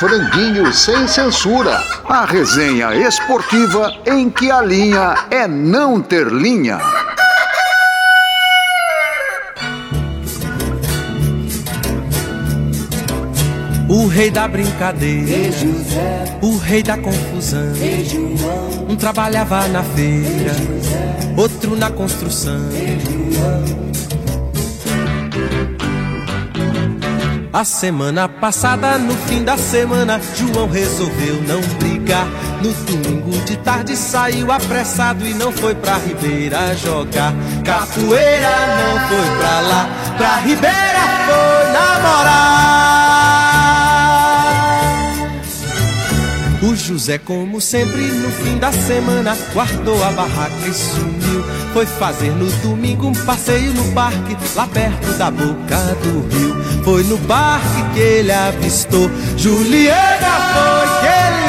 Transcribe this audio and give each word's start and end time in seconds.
Franguinho 0.00 0.72
sem 0.72 1.06
censura. 1.06 1.78
A 2.08 2.24
resenha 2.24 2.94
esportiva 3.06 3.92
em 4.06 4.30
que 4.30 4.50
a 4.50 4.62
linha 4.62 5.14
é 5.30 5.46
não 5.46 6.00
ter 6.00 6.26
linha. 6.28 6.78
O 13.90 14.06
rei 14.06 14.30
da 14.30 14.48
brincadeira, 14.48 15.58
o 16.40 16.56
rei 16.56 16.82
da 16.82 16.96
confusão. 16.96 17.74
Um 18.88 18.96
trabalhava 18.96 19.68
na 19.68 19.82
feira, 19.82 20.56
outro 21.36 21.76
na 21.76 21.90
construção. 21.90 22.70
A 27.52 27.64
semana 27.64 28.28
passada, 28.28 28.96
no 28.96 29.12
fim 29.26 29.42
da 29.42 29.56
semana, 29.56 30.20
João 30.36 30.68
resolveu 30.68 31.42
não 31.42 31.60
brigar. 31.78 32.28
No 32.62 32.72
domingo 32.72 33.36
de 33.44 33.56
tarde 33.56 33.96
saiu 33.96 34.52
apressado 34.52 35.26
e 35.26 35.34
não 35.34 35.50
foi 35.50 35.74
pra 35.74 35.96
Ribeira 35.96 36.76
jogar. 36.76 37.34
Capoeira 37.64 38.50
não 38.78 39.00
foi 39.08 39.36
pra 39.36 39.60
lá, 39.62 39.88
pra 40.16 40.36
Ribeira 40.36 41.00
foi 41.26 41.72
namorar. 41.72 42.60
O 46.62 46.76
José, 46.76 47.18
como 47.18 47.60
sempre, 47.60 48.02
no 48.02 48.30
fim 48.30 48.58
da 48.58 48.70
semana, 48.70 49.36
guardou 49.52 50.04
a 50.04 50.12
barraca 50.12 50.68
e 50.68 50.72
sumiu. 50.72 51.44
Foi 51.72 51.86
fazer 51.86 52.30
no 52.32 52.50
domingo 52.62 53.06
um 53.06 53.12
passeio 53.12 53.72
no 53.72 53.92
parque, 53.92 54.36
lá 54.56 54.66
perto 54.66 55.06
da 55.16 55.30
boca 55.30 55.76
do 56.02 56.26
rio. 56.28 56.60
Foi 56.82 57.04
no 57.04 57.16
parque 57.18 57.94
que 57.94 58.00
ele 58.00 58.32
avistou 58.32 59.08
Juliana 59.36 60.40
foi 60.52 60.88
que 61.00 61.06
ele 61.22 61.46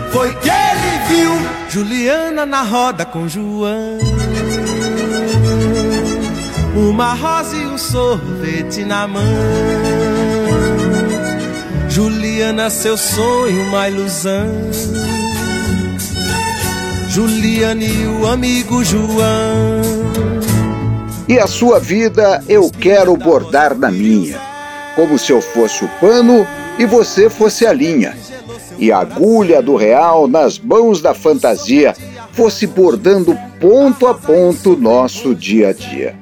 viu. 0.00 0.10
Foi 0.10 0.34
que 0.34 0.48
ele 0.48 0.98
viu 1.08 1.32
Juliana 1.68 2.46
na 2.46 2.62
roda 2.62 3.04
com 3.04 3.28
João. 3.28 3.98
Uma 6.74 7.12
rosa 7.14 7.56
e 7.56 7.66
um 7.66 7.76
sorvete 7.76 8.84
na 8.84 9.06
mão. 9.06 9.22
Juliana, 11.90 12.70
seu 12.70 12.96
sonho, 12.96 13.68
uma 13.68 13.88
ilusão 13.88 14.46
Juliana 17.16 17.82
e 17.82 18.06
o 18.06 18.26
amigo 18.26 18.84
João 18.84 19.80
e 21.26 21.38
a 21.38 21.46
sua 21.46 21.80
vida 21.80 22.44
eu 22.46 22.70
quero 22.70 23.16
bordar 23.16 23.74
na 23.74 23.90
minha, 23.90 24.38
como 24.94 25.18
se 25.18 25.32
eu 25.32 25.40
fosse 25.40 25.82
o 25.82 25.88
pano 25.98 26.46
e 26.78 26.84
você 26.84 27.30
fosse 27.30 27.64
a 27.64 27.72
linha, 27.72 28.14
e 28.78 28.92
a 28.92 28.98
agulha 28.98 29.62
do 29.62 29.76
real 29.76 30.28
nas 30.28 30.58
mãos 30.58 31.00
da 31.00 31.14
fantasia 31.14 31.94
fosse 32.32 32.66
bordando 32.66 33.34
ponto 33.58 34.06
a 34.06 34.12
ponto 34.12 34.76
nosso 34.76 35.34
dia 35.34 35.70
a 35.70 35.72
dia. 35.72 36.14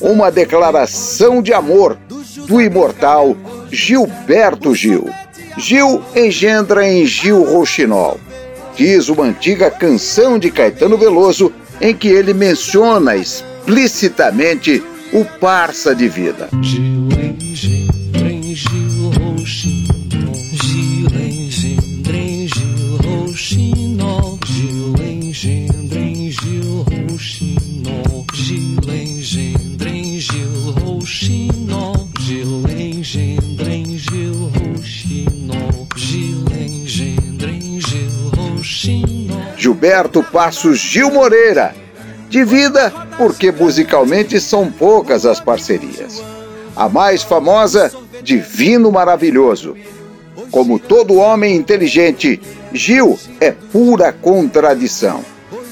Uma 0.00 0.28
declaração 0.28 1.40
de 1.40 1.54
amor 1.54 1.96
do 2.48 2.60
imortal 2.60 3.36
Gilberto 3.70 4.74
Gil. 4.74 5.08
Gil 5.56 6.02
engendra 6.16 6.84
em 6.84 7.06
Gil 7.06 7.44
Rouxinol. 7.44 8.18
Diz 8.76 9.08
uma 9.08 9.24
antiga 9.24 9.70
canção 9.70 10.38
de 10.38 10.50
Caetano 10.50 10.96
Veloso 10.96 11.52
em 11.80 11.94
que 11.94 12.08
ele 12.08 12.32
menciona 12.32 13.16
explicitamente 13.16 14.82
o 15.12 15.24
parça 15.24 15.94
de 15.94 16.08
vida. 16.08 16.48
Gil 16.62 17.08
engendra 17.40 17.81
Gilberto 39.72 40.22
Passos 40.22 40.78
Gil 40.78 41.10
Moreira 41.10 41.74
de 42.28 42.44
vida, 42.44 42.92
porque 43.16 43.50
musicalmente 43.50 44.38
são 44.38 44.70
poucas 44.70 45.24
as 45.24 45.40
parcerias. 45.40 46.22
A 46.76 46.90
mais 46.90 47.22
famosa, 47.22 47.90
Divino 48.22 48.92
Maravilhoso. 48.92 49.74
Como 50.50 50.78
todo 50.78 51.16
homem 51.16 51.56
inteligente, 51.56 52.38
Gil 52.72 53.18
é 53.40 53.50
pura 53.50 54.12
contradição. 54.12 55.24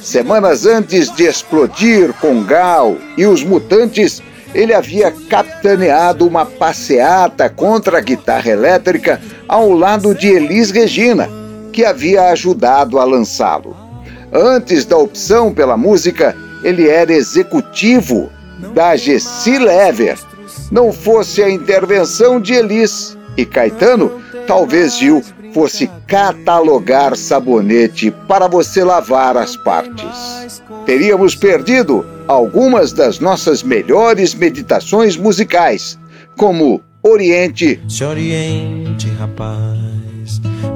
Semanas 0.02 0.64
antes 0.64 1.14
de 1.14 1.24
explodir 1.24 2.14
com 2.14 2.42
Gal 2.42 2.96
e 3.18 3.26
os 3.26 3.44
Mutantes, 3.44 4.22
ele 4.54 4.72
havia 4.72 5.12
capitaneado 5.28 6.26
uma 6.26 6.46
passeata 6.46 7.50
contra 7.50 7.98
a 7.98 8.00
guitarra 8.00 8.50
elétrica 8.50 9.20
ao 9.46 9.70
lado 9.70 10.14
de 10.14 10.28
Elis 10.28 10.70
Regina, 10.70 11.28
que 11.70 11.84
havia 11.84 12.30
ajudado 12.30 12.98
a 12.98 13.04
lançá-lo. 13.04 13.79
Antes 14.32 14.84
da 14.84 14.96
opção 14.96 15.52
pela 15.52 15.76
música, 15.76 16.36
ele 16.62 16.88
era 16.88 17.12
executivo 17.12 18.30
da 18.74 18.96
Gessi 18.96 19.58
Lever. 19.58 20.18
Não 20.70 20.92
fosse 20.92 21.42
a 21.42 21.50
intervenção 21.50 22.40
de 22.40 22.54
Elis 22.54 23.16
e 23.36 23.44
Caetano, 23.44 24.20
talvez 24.46 24.96
Gil 24.96 25.22
fosse 25.52 25.90
catalogar 26.06 27.16
sabonete 27.16 28.10
para 28.28 28.46
você 28.46 28.84
lavar 28.84 29.36
as 29.36 29.56
partes. 29.56 30.62
Teríamos 30.86 31.34
perdido 31.34 32.06
algumas 32.28 32.92
das 32.92 33.18
nossas 33.18 33.62
melhores 33.62 34.34
meditações 34.34 35.16
musicais, 35.16 35.98
como 36.36 36.80
Oriente. 37.02 37.80
Se 37.88 38.04
oriente, 38.04 39.08
rapaz, 39.18 39.78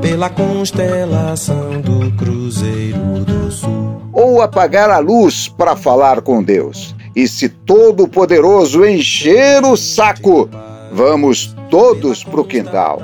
pela 0.00 0.30
constelação 0.30 1.80
do 1.80 2.10
Cruzeiro 2.16 3.24
do 3.24 3.50
Sul 3.50 4.02
ou 4.12 4.40
apagar 4.40 4.90
a 4.90 4.98
luz 4.98 5.48
para 5.48 5.76
falar 5.76 6.22
com 6.22 6.42
Deus. 6.42 6.94
E 7.14 7.28
se 7.28 7.48
Todo-Poderoso 7.48 8.84
encher 8.84 9.62
o 9.64 9.76
saco, 9.76 10.48
vamos 10.92 11.54
todos 11.70 12.24
pro 12.24 12.44
quintal. 12.44 13.02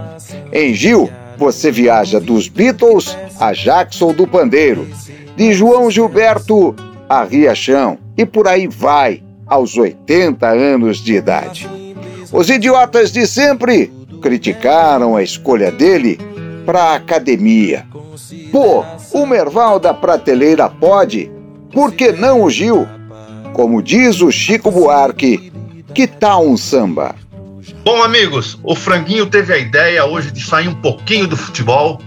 Em 0.52 0.74
Gil, 0.74 1.10
você 1.36 1.70
viaja 1.70 2.20
dos 2.20 2.48
Beatles 2.48 3.16
a 3.38 3.52
Jackson 3.52 4.12
do 4.12 4.26
Pandeiro, 4.26 4.86
de 5.36 5.52
João 5.52 5.90
Gilberto 5.90 6.74
a 7.08 7.24
Riachão 7.24 7.98
e 8.16 8.24
por 8.24 8.46
aí 8.46 8.68
vai, 8.68 9.22
aos 9.46 9.76
80 9.76 10.46
anos 10.46 10.98
de 10.98 11.14
idade. 11.14 11.68
Os 12.32 12.48
idiotas 12.48 13.10
de 13.10 13.26
sempre 13.26 13.92
criticaram 14.22 15.16
a 15.16 15.22
escolha 15.22 15.72
dele 15.72 16.18
para 16.70 16.82
a 16.84 16.94
academia. 16.94 17.84
Pô, 18.52 18.84
o 19.12 19.26
Merval 19.26 19.80
da 19.80 19.92
prateleira 19.92 20.68
pode, 20.68 21.28
por 21.72 21.92
que 21.92 22.12
não 22.12 22.44
o 22.44 22.48
Gil? 22.48 22.86
Como 23.52 23.82
diz 23.82 24.20
o 24.20 24.30
Chico 24.30 24.70
Buarque, 24.70 25.52
que 25.92 26.06
tal 26.06 26.46
um 26.46 26.56
samba? 26.56 27.16
Bom, 27.82 28.04
amigos, 28.04 28.56
o 28.62 28.76
Franguinho 28.76 29.26
teve 29.26 29.52
a 29.52 29.58
ideia 29.58 30.04
hoje 30.04 30.30
de 30.30 30.44
sair 30.44 30.68
um 30.68 30.74
pouquinho 30.74 31.26
do 31.26 31.36
futebol 31.36 32.00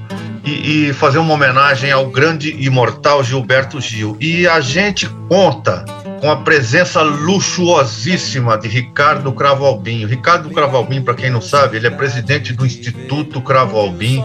e, 0.45 0.87
e, 0.87 0.93
fazer 0.93 1.17
uma 1.17 1.33
homenagem 1.33 1.91
ao 1.91 2.05
grande 2.05 2.51
imortal 2.65 3.21
Gilberto 3.21 3.81
Gil. 3.81 4.15
E 4.21 4.47
a 4.47 4.61
gente 4.61 5.09
conta 5.27 5.83
com 6.23 6.31
a 6.31 6.37
presença 6.37 7.01
luxuosíssima 7.01 8.57
de 8.57 8.69
Ricardo 8.69 9.33
Cravo 9.33 9.65
Albim. 9.65 10.05
Ricardo 10.05 10.49
Cravo 10.51 10.77
Albim, 10.77 11.01
para 11.01 11.15
quem 11.15 11.29
não 11.29 11.41
sabe, 11.41 11.75
ele 11.75 11.87
é 11.87 11.89
presidente 11.89 12.53
do 12.53 12.65
Instituto 12.65 13.41
Cravo 13.41 13.77
Albim, 13.77 14.23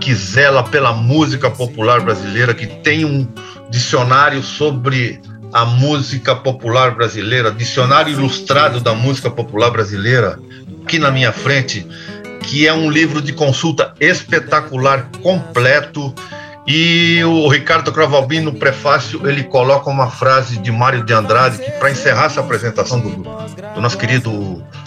que 0.00 0.14
zela 0.14 0.62
pela 0.62 0.94
música 0.94 1.50
popular 1.50 2.00
brasileira, 2.00 2.54
que 2.54 2.66
tem 2.66 3.04
um 3.04 3.28
dicionário 3.68 4.42
sobre 4.42 5.20
a 5.52 5.66
música 5.66 6.34
popular 6.34 6.94
brasileira, 6.94 7.50
dicionário 7.50 8.14
ilustrado 8.14 8.80
da 8.80 8.94
música 8.94 9.30
popular 9.30 9.70
brasileira, 9.70 10.40
aqui 10.82 10.98
na 10.98 11.10
minha 11.10 11.32
frente, 11.32 11.86
que 12.44 12.66
é 12.66 12.72
um 12.72 12.90
livro 12.90 13.20
de 13.20 13.34
consulta 13.34 13.92
espetacular, 14.00 15.10
completo. 15.22 16.14
E 16.72 17.24
o 17.24 17.48
Ricardo 17.48 17.92
Cravalbin, 17.92 18.42
no 18.42 18.54
prefácio, 18.54 19.28
ele 19.28 19.42
coloca 19.42 19.90
uma 19.90 20.08
frase 20.08 20.56
de 20.56 20.70
Mário 20.70 21.04
de 21.04 21.12
Andrade, 21.12 21.58
que 21.58 21.68
para 21.80 21.90
encerrar 21.90 22.26
essa 22.26 22.38
apresentação 22.38 23.00
do, 23.00 23.10
do 23.74 23.80
nosso 23.80 23.98
querido 23.98 24.30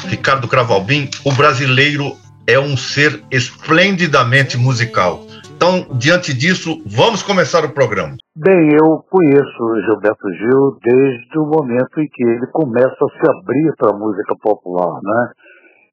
Ricardo 0.08 0.48
Cravalbin, 0.48 1.10
o 1.26 1.32
brasileiro 1.34 2.14
é 2.48 2.58
um 2.58 2.78
ser 2.78 3.22
esplendidamente 3.30 4.58
musical. 4.58 5.28
Então, 5.58 5.86
diante 5.98 6.34
disso, 6.34 6.82
vamos 6.86 7.22
começar 7.22 7.66
o 7.66 7.74
programa. 7.74 8.16
Bem, 8.34 8.70
eu 8.82 9.04
conheço 9.12 9.82
Gilberto 9.84 10.32
Gil 10.40 10.78
desde 10.82 11.38
o 11.38 11.46
momento 11.46 12.00
em 12.00 12.08
que 12.08 12.24
ele 12.24 12.48
começa 12.54 12.96
a 12.96 13.12
se 13.12 13.30
abrir 13.30 13.76
para 13.78 13.90
a 13.90 14.00
música 14.00 14.34
popular, 14.42 15.02
né? 15.04 15.32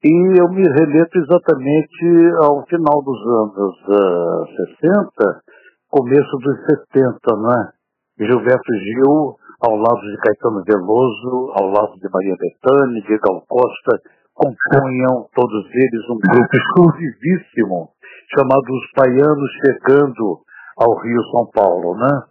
E 0.05 0.39
eu 0.39 0.47
me 0.47 0.63
remeto 0.63 1.19
exatamente 1.19 2.33
ao 2.41 2.65
final 2.67 3.03
dos 3.03 3.19
anos 3.19 3.75
uh, 3.89 3.93
ah, 3.93 4.45
60, 4.81 5.50
começo 5.91 6.37
dos 6.37 6.57
70, 6.87 7.19
né? 7.35 7.69
Gilberto 8.17 8.73
Gil, 8.79 9.35
ao 9.59 9.75
lado 9.75 10.01
de 10.01 10.17
Caetano 10.23 10.63
Veloso, 10.63 11.51
ao 11.59 11.67
lado 11.67 11.99
de 11.99 12.07
Maria 12.09 12.35
Bethânia, 12.39 13.01
de 13.01 13.17
Gal 13.19 13.43
Costa, 13.47 13.99
compunham 14.33 15.27
todos 15.35 15.65
eles 15.67 16.09
um 16.09 16.17
grupo 16.17 16.55
exclusivíssimo, 16.55 17.89
chamado 18.33 18.63
Os 18.71 18.91
Paianos 18.95 19.51
Chegando 19.59 20.39
ao 20.79 20.97
Rio 21.01 21.21
São 21.31 21.51
Paulo, 21.53 21.97
né? 21.97 22.23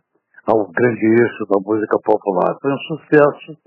Ao 0.46 0.66
grande 0.72 1.06
eixo 1.06 1.44
da 1.50 1.60
música 1.60 1.98
popular. 2.02 2.56
Foi 2.62 2.72
um 2.72 2.78
sucesso 2.78 3.58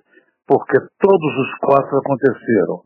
porque 0.47 0.77
todos 0.99 1.37
os 1.37 1.53
quatro 1.59 1.97
aconteceram. 1.99 2.81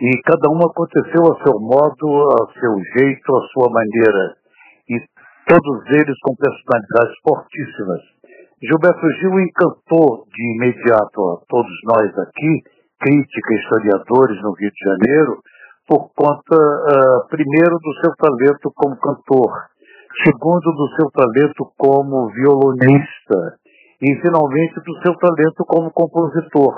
E 0.00 0.22
cada 0.22 0.48
um 0.48 0.58
aconteceu 0.64 1.22
a 1.26 1.42
seu 1.44 1.60
modo, 1.60 2.28
a 2.38 2.52
seu 2.58 2.72
jeito, 2.96 3.36
a 3.36 3.40
sua 3.48 3.68
maneira. 3.68 4.41
Todos 5.46 5.84
eles 5.90 6.16
com 6.22 6.36
personalidades 6.36 7.18
fortíssimas. 7.22 8.00
Gilberto 8.62 9.10
Gil 9.18 9.40
encantou 9.40 10.24
de 10.30 10.54
imediato 10.54 11.18
a 11.30 11.40
todos 11.48 11.72
nós 11.84 12.16
aqui, 12.18 12.62
crítica, 13.00 13.54
historiadores 13.54 14.40
no 14.40 14.52
Rio 14.52 14.70
de 14.70 14.84
Janeiro, 14.84 15.42
por 15.88 16.10
conta, 16.14 16.54
uh, 16.54 17.28
primeiro, 17.28 17.76
do 17.78 17.92
seu 18.00 18.14
talento 18.14 18.70
como 18.72 18.96
cantor, 18.96 19.50
segundo, 20.24 20.72
do 20.72 20.88
seu 20.94 21.10
talento 21.10 21.72
como 21.76 22.28
violonista 22.28 23.58
e, 24.00 24.14
finalmente, 24.22 24.78
do 24.78 24.94
seu 25.02 25.14
talento 25.18 25.64
como 25.66 25.90
compositor. 25.90 26.74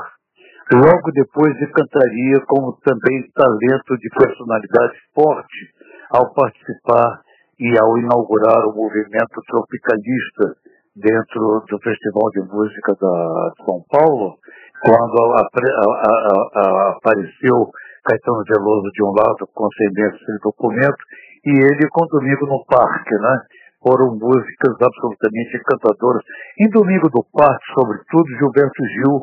Logo 0.72 1.12
depois 1.12 1.54
ele 1.56 1.70
cantaria 1.70 2.40
como 2.46 2.78
também 2.82 3.28
talento 3.34 3.98
de 3.98 4.08
personalidade 4.08 4.96
forte 5.14 5.68
ao 6.10 6.32
participar 6.32 7.23
e 7.58 7.78
ao 7.78 7.98
inaugurar 7.98 8.66
o 8.66 8.74
movimento 8.74 9.40
tropicalista 9.46 10.56
dentro 10.96 11.64
do 11.68 11.78
Festival 11.78 12.30
de 12.30 12.40
Música 12.40 12.92
de 12.92 13.64
São 13.64 13.82
Paulo, 13.90 14.38
quando 14.82 15.16
a, 15.34 15.40
a, 15.40 16.60
a, 16.60 16.96
apareceu 16.96 17.70
Caetano 18.04 18.44
Veloso 18.46 18.90
de 18.92 19.02
um 19.02 19.12
lado 19.16 19.48
com 19.54 19.66
ascendência 19.66 20.26
de 20.26 20.38
documento 20.42 21.02
e 21.46 21.50
ele 21.50 21.88
com 21.90 22.06
Domingo 22.06 22.46
no 22.46 22.64
Parque, 22.66 23.14
né? 23.14 23.36
Foram 23.82 24.16
músicas 24.16 24.76
absolutamente 24.80 25.56
encantadoras. 25.56 26.22
Em 26.58 26.68
Domingo 26.70 27.08
do 27.10 27.24
Parque, 27.32 27.64
sobretudo, 27.74 28.36
Gilberto 28.38 28.82
Gil 28.86 29.22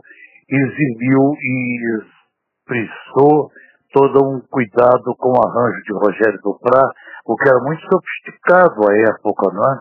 eximiu 0.50 1.34
e 1.40 2.02
expressou 2.62 3.50
todo 3.94 4.26
um 4.26 4.42
cuidado 4.50 5.16
com 5.18 5.30
o 5.30 5.46
arranjo 5.46 5.82
de 5.84 5.94
Rogério 5.94 6.40
Duprá, 6.44 6.82
o 7.26 7.36
que 7.36 7.50
era 7.50 7.60
muito 7.60 7.82
sofisticado 7.82 8.90
à 8.90 8.98
época, 9.10 9.54
não 9.54 9.64
é? 9.64 9.80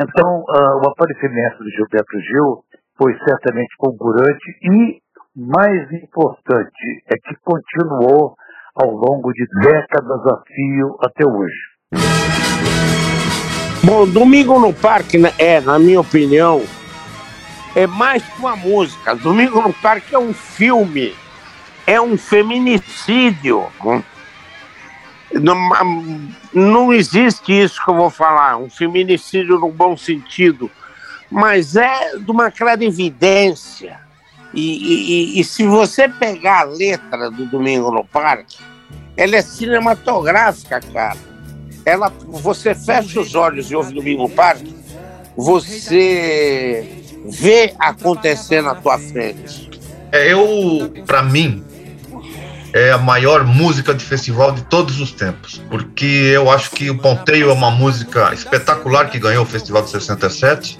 Então, 0.00 0.40
uh, 0.40 0.80
o 0.82 0.90
aparecimento 0.90 1.62
de 1.62 1.70
Gilberto 1.70 2.20
Gil 2.20 2.64
foi 2.96 3.14
certamente 3.26 3.74
fulgurante 3.78 4.50
e, 4.62 5.00
mais 5.36 5.92
importante, 5.92 7.02
é 7.06 7.14
que 7.16 7.36
continuou 7.44 8.34
ao 8.74 8.90
longo 8.90 9.32
de 9.32 9.46
décadas 9.60 10.26
a 10.26 10.42
fio 10.46 10.96
até 11.02 11.26
hoje. 11.26 11.72
Bom, 13.84 14.06
Domingo 14.06 14.58
no 14.58 14.72
Parque 14.72 15.18
né, 15.18 15.32
é, 15.38 15.60
na 15.60 15.78
minha 15.78 16.00
opinião, 16.00 16.62
é 17.74 17.86
mais 17.86 18.22
que 18.22 18.38
uma 18.38 18.56
música. 18.56 19.14
Domingo 19.14 19.60
no 19.60 19.72
Parque 19.74 20.14
é 20.14 20.18
um 20.18 20.32
filme, 20.32 21.14
é 21.86 22.00
um 22.00 22.16
feminicídio. 22.16 23.66
Não, 25.32 25.56
não 26.52 26.92
existe 26.92 27.52
isso 27.52 27.82
que 27.82 27.90
eu 27.90 27.96
vou 27.96 28.10
falar, 28.10 28.56
um 28.56 28.68
feminicídio 28.68 29.58
no 29.58 29.70
bom 29.70 29.96
sentido, 29.96 30.70
mas 31.30 31.76
é 31.76 32.16
de 32.18 32.30
uma 32.30 32.50
clarividência. 32.50 34.00
E, 34.52 35.36
e, 35.36 35.40
e 35.40 35.44
se 35.44 35.64
você 35.64 36.08
pegar 36.08 36.60
a 36.60 36.64
letra 36.64 37.30
do 37.30 37.46
Domingo 37.46 37.90
no 37.90 38.04
Parque, 38.04 38.58
ela 39.16 39.36
é 39.36 39.42
cinematográfica, 39.42 40.80
cara. 40.92 41.18
Ela, 41.84 42.12
você 42.26 42.74
fecha 42.74 43.20
os 43.20 43.34
olhos 43.34 43.70
e 43.70 43.74
ouve 43.74 43.94
Domingo 43.94 44.24
no 44.24 44.30
Parque, 44.30 44.74
você 45.36 46.86
vê 47.24 47.74
acontecer 47.78 48.62
na 48.62 48.74
tua 48.74 48.98
frente. 48.98 49.70
É, 50.12 50.30
eu, 50.32 50.92
para 51.06 51.22
mim, 51.22 51.64
é 52.72 52.90
a 52.90 52.98
maior 52.98 53.44
música 53.44 53.92
de 53.94 54.04
festival 54.04 54.52
de 54.52 54.62
todos 54.62 55.00
os 55.00 55.12
tempos, 55.12 55.60
porque 55.68 56.06
eu 56.34 56.50
acho 56.50 56.70
que 56.70 56.90
o 56.90 56.98
Ponteio 56.98 57.50
é 57.50 57.52
uma 57.52 57.70
música 57.70 58.32
espetacular 58.32 59.10
que 59.10 59.18
ganhou 59.18 59.44
o 59.44 59.46
Festival 59.46 59.82
de 59.82 59.90
67, 59.90 60.78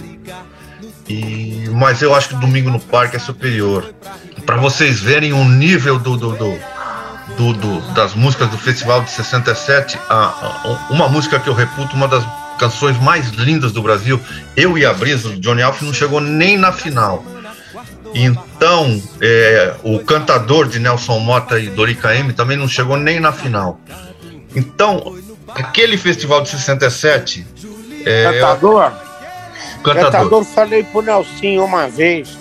e, 1.08 1.68
mas 1.72 2.00
eu 2.00 2.14
acho 2.14 2.30
que 2.30 2.36
Domingo 2.36 2.70
no 2.70 2.80
Parque 2.80 3.16
é 3.16 3.18
superior. 3.18 3.92
Para 4.46 4.56
vocês 4.56 5.00
verem 5.00 5.32
o 5.32 5.44
nível 5.44 5.98
do, 5.98 6.16
do, 6.16 6.32
do, 6.32 6.58
do, 7.36 7.52
do 7.52 7.80
das 7.92 8.14
músicas 8.14 8.48
do 8.48 8.56
Festival 8.56 9.02
de 9.02 9.10
67, 9.10 9.98
a, 10.08 10.14
a, 10.14 10.88
uma 10.90 11.08
música 11.08 11.38
que 11.38 11.48
eu 11.48 11.54
reputo, 11.54 11.94
uma 11.94 12.08
das 12.08 12.24
canções 12.58 12.98
mais 13.00 13.28
lindas 13.30 13.72
do 13.72 13.82
Brasil, 13.82 14.20
Eu 14.56 14.78
e 14.78 14.86
a 14.86 14.92
Brisa, 14.92 15.30
do 15.30 15.40
Johnny 15.40 15.62
Alf, 15.62 15.82
não 15.82 15.92
chegou 15.92 16.20
nem 16.20 16.56
na 16.56 16.72
final. 16.72 17.24
Então, 18.14 19.02
é, 19.20 19.74
o 19.82 19.98
cantador 20.00 20.68
de 20.68 20.78
Nelson 20.78 21.18
Mota 21.18 21.58
e 21.58 21.68
Dorica 21.68 22.14
M 22.14 22.32
também 22.32 22.56
não 22.56 22.68
chegou 22.68 22.96
nem 22.96 23.18
na 23.18 23.32
final. 23.32 23.80
Então, 24.54 25.16
aquele 25.48 25.96
festival 25.96 26.42
de 26.42 26.50
67. 26.50 27.46
É, 28.04 28.24
cantador? 28.24 28.92
Cantador. 29.82 29.94
Cantador, 30.10 30.44
falei 30.44 30.82
pro 30.84 31.02
Nelson 31.02 31.64
uma 31.64 31.88
vez. 31.88 32.38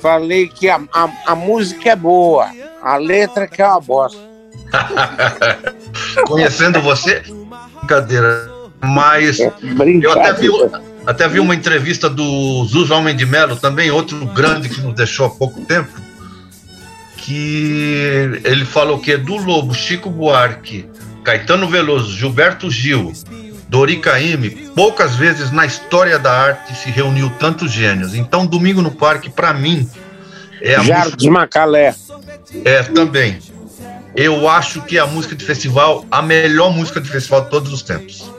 Falei 0.00 0.48
que 0.48 0.68
a, 0.68 0.80
a, 0.92 1.08
a 1.26 1.34
música 1.34 1.90
é 1.90 1.96
boa, 1.96 2.50
a 2.82 2.96
letra 2.96 3.46
que 3.46 3.62
é 3.62 3.66
uma 3.66 3.80
bosta. 3.80 4.18
Conhecendo 6.26 6.80
você, 6.80 7.22
brincadeira. 7.78 8.50
Mas 8.80 9.38
eu 9.38 10.12
até 10.12 10.32
vi, 10.32 10.48
até 11.06 11.28
vi 11.28 11.40
uma 11.40 11.54
entrevista 11.54 12.08
do 12.08 12.64
Zuzo 12.64 12.94
Homem 12.94 13.16
de 13.16 13.26
Melo, 13.26 13.56
também 13.56 13.90
outro 13.90 14.24
grande 14.26 14.68
que 14.68 14.80
nos 14.80 14.94
deixou 14.94 15.26
há 15.26 15.30
pouco 15.30 15.60
tempo, 15.62 15.90
que 17.16 18.40
ele 18.44 18.64
falou 18.64 18.98
que 18.98 19.12
Edu 19.12 19.36
Lobo, 19.36 19.74
Chico 19.74 20.10
Buarque, 20.10 20.86
Caetano 21.24 21.68
Veloso, 21.68 22.16
Gilberto 22.16 22.70
Gil, 22.70 23.12
Dori 23.68 23.96
Caymmi, 23.98 24.50
poucas 24.74 25.14
vezes 25.14 25.50
na 25.50 25.64
história 25.64 26.18
da 26.18 26.32
arte 26.32 26.74
se 26.74 26.90
reuniu 26.90 27.30
tantos 27.38 27.72
gênios. 27.72 28.14
Então, 28.14 28.44
Domingo 28.44 28.82
no 28.82 28.90
Parque, 28.90 29.30
para 29.30 29.54
mim, 29.54 29.88
é 30.60 30.74
a 30.74 30.82
Jardim 30.82 31.28
música... 31.28 31.32
Macalé. 31.32 31.94
É, 32.64 32.82
também. 32.82 33.38
Eu 34.14 34.48
acho 34.48 34.82
que 34.82 34.98
é 34.98 35.00
a 35.00 35.06
música 35.06 35.34
de 35.34 35.44
festival, 35.44 36.04
a 36.10 36.20
melhor 36.20 36.72
música 36.72 37.00
de 37.00 37.08
festival 37.08 37.42
de 37.44 37.50
todos 37.50 37.72
os 37.72 37.82
tempos. 37.82 38.31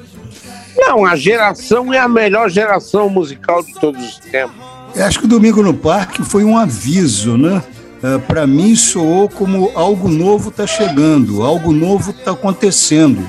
Não, 0.77 1.05
a 1.05 1.15
geração 1.15 1.93
é 1.93 1.99
a 1.99 2.07
melhor 2.07 2.49
geração 2.49 3.09
musical 3.09 3.63
de 3.63 3.73
todos 3.73 4.03
os 4.03 4.17
tempos. 4.17 4.55
Eu 4.95 5.05
acho 5.05 5.19
que 5.19 5.25
o 5.25 5.27
Domingo 5.27 5.63
no 5.63 5.73
Parque 5.73 6.23
foi 6.23 6.43
um 6.43 6.57
aviso, 6.57 7.37
né? 7.37 7.63
Uh, 8.03 8.07
é, 8.07 8.17
Para 8.19 8.45
mim 8.45 8.75
soou 8.75 9.27
como 9.29 9.71
algo 9.75 10.07
novo 10.07 10.49
está 10.49 10.67
chegando, 10.67 11.41
algo 11.41 11.71
novo 11.71 12.11
está 12.11 12.31
acontecendo. 12.31 13.27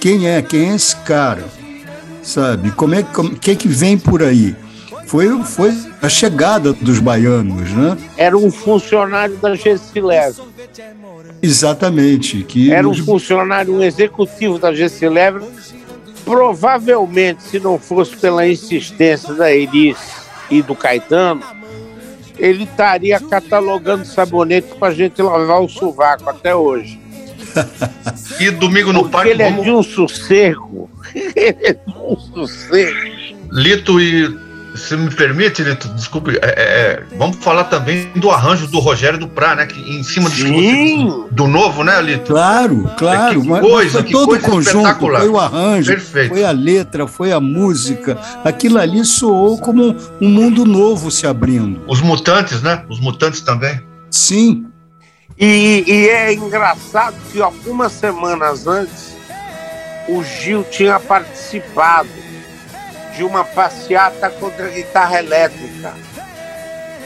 Quem 0.00 0.28
é? 0.28 0.42
Quem 0.42 0.70
é 0.70 0.74
esse 0.74 0.96
cara? 0.96 1.44
Sabe? 2.22 2.70
Como 2.72 2.94
é 2.94 3.02
como, 3.02 3.30
que 3.36 3.54
que 3.54 3.68
vem 3.68 3.96
por 3.98 4.22
aí? 4.22 4.54
Foi, 5.06 5.42
foi 5.44 5.72
a 6.02 6.08
chegada 6.08 6.72
dos 6.72 6.98
baianos, 6.98 7.70
né? 7.70 7.96
Era 8.16 8.36
um 8.36 8.50
funcionário 8.50 9.36
da 9.36 9.54
Gessileve. 9.54 10.42
Exatamente. 11.40 12.42
Que 12.42 12.72
Era 12.72 12.88
um 12.88 12.94
funcionário, 12.94 13.72
um 13.72 13.82
executivo 13.82 14.58
da 14.58 14.74
Gessileve 14.74 15.40
provavelmente, 16.26 17.44
se 17.44 17.60
não 17.60 17.78
fosse 17.78 18.16
pela 18.16 18.46
insistência 18.46 19.32
da 19.32 19.52
Elis 19.52 19.96
e 20.50 20.60
do 20.60 20.74
Caetano, 20.74 21.40
ele 22.36 22.64
estaria 22.64 23.20
catalogando 23.20 24.04
sabonete 24.04 24.74
para 24.74 24.88
a 24.88 24.94
gente 24.94 25.22
lavar 25.22 25.62
o 25.62 25.68
sovaco 25.68 26.28
até 26.28 26.54
hoje. 26.54 27.00
e 28.40 28.50
domingo 28.50 28.92
no 28.92 29.02
Porque 29.02 29.12
parque. 29.12 29.30
Ele 29.30 29.44
vamos... 29.44 29.60
é 29.60 29.62
de 29.62 29.70
um 29.70 29.82
sossego. 29.84 30.90
ele 31.14 31.58
é 31.62 31.72
de 31.72 31.96
um 31.96 32.18
sossego. 32.18 33.16
Lito 33.52 34.00
e 34.00 34.45
se 34.76 34.96
me 34.96 35.10
permite, 35.10 35.62
Lito, 35.62 35.88
desculpe, 35.88 36.32
é, 36.32 36.40
é, 36.42 36.62
é, 36.62 37.02
vamos 37.16 37.36
falar 37.36 37.64
também 37.64 38.10
do 38.16 38.30
arranjo 38.30 38.66
do 38.66 38.78
Rogério 38.78 39.18
do 39.18 39.28
Prá, 39.28 39.54
né? 39.54 39.66
Que 39.66 39.78
em 39.80 40.02
cima 40.02 40.28
do, 40.30 41.28
do 41.30 41.46
novo, 41.46 41.82
né, 41.82 42.00
Lito? 42.02 42.32
Claro, 42.32 42.90
claro. 42.96 43.40
É, 43.40 43.42
que 43.42 43.60
coisa, 43.60 43.92
foi 43.98 44.02
que 44.04 44.12
todo 44.12 44.26
coisa 44.28 44.46
o 44.46 44.50
conjunto, 44.50 44.98
foi 44.98 45.28
o 45.28 45.38
arranjo, 45.38 45.92
Perfeito. 45.92 46.28
foi 46.28 46.44
a 46.44 46.50
letra, 46.50 47.06
foi 47.06 47.32
a 47.32 47.40
música. 47.40 48.18
Aquilo 48.44 48.78
ali 48.78 49.04
soou 49.04 49.58
como 49.58 49.96
um 50.20 50.28
mundo 50.28 50.64
novo 50.64 51.10
se 51.10 51.26
abrindo. 51.26 51.82
Os 51.86 52.00
mutantes, 52.00 52.62
né? 52.62 52.84
Os 52.88 53.00
mutantes 53.00 53.40
também. 53.40 53.80
Sim. 54.10 54.66
E, 55.38 55.84
e 55.86 56.08
é 56.08 56.32
engraçado 56.32 57.14
que 57.32 57.40
algumas 57.40 57.92
semanas 57.92 58.66
antes 58.66 59.16
o 60.08 60.22
Gil 60.22 60.64
tinha 60.64 60.98
participado 60.98 62.08
de 63.16 63.24
uma 63.24 63.44
passeata 63.44 64.28
contra 64.28 64.66
a 64.66 64.70
guitarra 64.70 65.18
elétrica, 65.18 65.94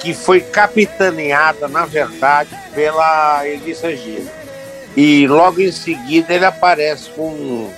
que 0.01 0.13
foi 0.13 0.41
capitaneada, 0.41 1.69
na 1.69 1.87
verdade, 1.87 2.51
pela 2.75 3.47
Elisa 3.47 3.95
Gil. 3.97 4.29
E 4.97 5.27
logo 5.29 5.61
em 5.61 5.71
seguida 5.71 6.35
ele 6.35 6.45
aparece 6.45 7.11
com, 7.11 7.73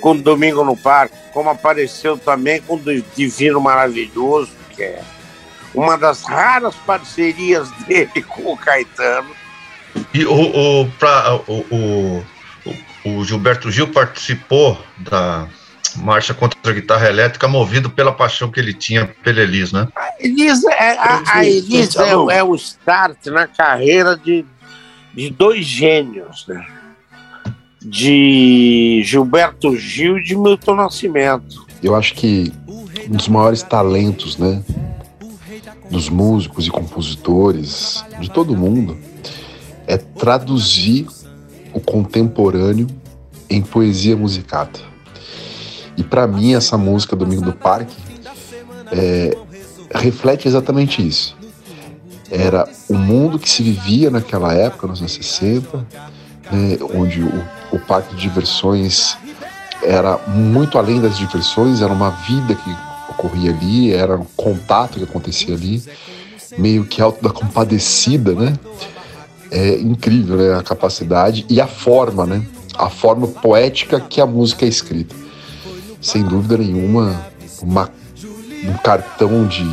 com 0.00 0.16
Domingo 0.16 0.64
no 0.64 0.76
Parque, 0.76 1.16
como 1.32 1.50
apareceu 1.50 2.16
também 2.16 2.60
com 2.62 2.74
o 2.74 3.02
Divino 3.16 3.60
Maravilhoso, 3.60 4.52
que 4.70 4.82
é 4.82 5.02
uma 5.74 5.98
das 5.98 6.22
raras 6.22 6.74
parcerias 6.86 7.70
dele 7.86 8.22
com 8.22 8.52
o 8.52 8.56
Caetano. 8.56 9.30
E 10.14 10.24
o, 10.24 10.82
o, 10.82 10.90
pra, 10.98 11.34
o, 11.48 11.64
o, 11.70 12.24
o 13.04 13.24
Gilberto 13.24 13.70
Gil 13.70 13.88
participou 13.88 14.78
da 14.98 15.48
marcha 15.98 16.34
contra 16.34 16.58
a 16.64 16.72
guitarra 16.72 17.08
elétrica 17.08 17.48
movido 17.48 17.90
pela 17.90 18.12
paixão 18.12 18.50
que 18.50 18.60
ele 18.60 18.72
tinha 18.72 19.06
pela 19.22 19.40
Elis, 19.40 19.72
né? 19.72 19.88
A 19.94 20.12
Elis, 20.20 20.64
é, 20.64 20.98
a, 20.98 21.22
a 21.26 21.44
Elis 21.44 21.96
é, 21.96 22.10
é, 22.10 22.42
o 22.42 22.54
start 22.54 23.26
na 23.26 23.46
carreira 23.46 24.16
de, 24.16 24.44
de 25.14 25.30
dois 25.30 25.64
gênios, 25.64 26.46
né? 26.48 26.66
De 27.80 29.02
Gilberto 29.04 29.76
Gil 29.76 30.18
e 30.18 30.22
de 30.22 30.36
Milton 30.36 30.74
Nascimento. 30.74 31.66
Eu 31.82 31.94
acho 31.94 32.14
que 32.14 32.52
um 33.08 33.16
dos 33.16 33.28
maiores 33.28 33.62
talentos, 33.62 34.36
né? 34.36 34.62
Dos 35.90 36.08
músicos 36.08 36.66
e 36.66 36.70
compositores, 36.70 38.04
de 38.18 38.28
todo 38.28 38.56
mundo, 38.56 38.98
é 39.86 39.96
traduzir 39.96 41.06
o 41.72 41.78
contemporâneo 41.78 42.88
em 43.48 43.62
poesia 43.62 44.16
musicada. 44.16 44.95
E 45.96 46.02
para 46.02 46.26
mim 46.26 46.54
essa 46.54 46.76
música 46.76 47.16
Domingo 47.16 47.42
do 47.42 47.52
Parque 47.52 47.96
é, 48.92 49.36
reflete 49.94 50.46
exatamente 50.46 51.06
isso. 51.06 51.36
Era 52.30 52.68
o 52.88 52.94
mundo 52.94 53.38
que 53.38 53.48
se 53.48 53.62
vivia 53.62 54.10
naquela 54.10 54.52
época, 54.52 54.86
nos 54.86 55.00
anos 55.00 55.12
60, 55.12 55.78
né, 56.50 56.78
onde 56.94 57.22
o, 57.22 57.44
o 57.72 57.78
parque 57.78 58.14
de 58.14 58.22
diversões 58.22 59.16
era 59.82 60.18
muito 60.26 60.78
além 60.78 61.00
das 61.00 61.16
diversões, 61.16 61.80
era 61.80 61.92
uma 61.92 62.10
vida 62.10 62.54
que 62.54 62.76
ocorria 63.10 63.50
ali, 63.50 63.92
era 63.92 64.16
um 64.16 64.26
contato 64.36 64.98
que 64.98 65.04
acontecia 65.04 65.54
ali, 65.54 65.82
meio 66.58 66.84
que 66.84 67.00
alto 67.00 67.22
da 67.22 67.30
compadecida, 67.30 68.34
né? 68.34 68.54
é 69.50 69.78
incrível 69.78 70.36
né, 70.36 70.54
a 70.54 70.62
capacidade 70.62 71.46
e 71.48 71.60
a 71.60 71.66
forma, 71.66 72.26
né? 72.26 72.44
A 72.76 72.90
forma 72.90 73.26
poética 73.26 74.00
que 74.00 74.20
a 74.20 74.26
música 74.26 74.64
é 74.64 74.68
escrita. 74.68 75.14
Sem 76.06 76.22
dúvida 76.22 76.56
nenhuma, 76.56 77.20
uma, 77.60 77.90
um 78.62 78.74
cartão 78.74 79.44
de, 79.44 79.64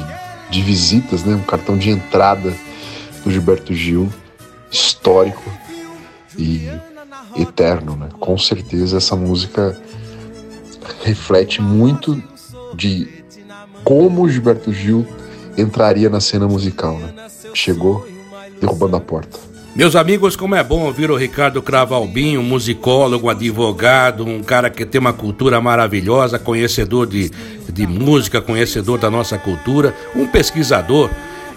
de 0.49 0.63
visitas, 0.63 1.23
né? 1.23 1.35
Um 1.35 1.43
cartão 1.43 1.77
de 1.77 1.91
entrada 1.91 2.51
do 3.23 3.29
Gilberto 3.29 3.71
Gil, 3.71 4.11
histórico 4.71 5.43
e 6.35 6.67
eterno, 7.35 7.95
né? 7.95 8.09
Com 8.19 8.35
certeza 8.35 8.97
essa 8.97 9.15
música 9.15 9.79
reflete 11.03 11.61
muito 11.61 12.19
de 12.73 13.23
como 13.83 14.23
o 14.23 14.29
Gilberto 14.29 14.73
Gil 14.73 15.05
entraria 15.55 16.09
na 16.09 16.19
cena 16.19 16.47
musical, 16.47 16.97
né? 16.97 17.13
Chegou 17.53 18.07
derrubando 18.59 18.95
a 18.95 18.99
porta. 18.99 19.37
Meus 19.75 19.95
amigos, 19.95 20.35
como 20.35 20.53
é 20.53 20.63
bom 20.63 20.81
ouvir 20.85 21.09
o 21.09 21.15
Ricardo 21.15 21.59
Cravalbinho, 21.59 22.41
um 22.41 22.43
musicólogo, 22.43 23.27
advogado, 23.27 24.23
um 24.23 24.43
cara 24.43 24.69
que 24.69 24.85
tem 24.85 25.01
uma 25.01 25.13
cultura 25.13 25.59
maravilhosa, 25.59 26.37
conhecedor 26.37 27.07
de, 27.07 27.31
de 27.67 27.87
música, 27.87 28.39
conhecedor 28.39 28.99
da 28.99 29.09
nossa 29.09 29.35
cultura, 29.35 29.95
um 30.15 30.27
pesquisador 30.27 31.09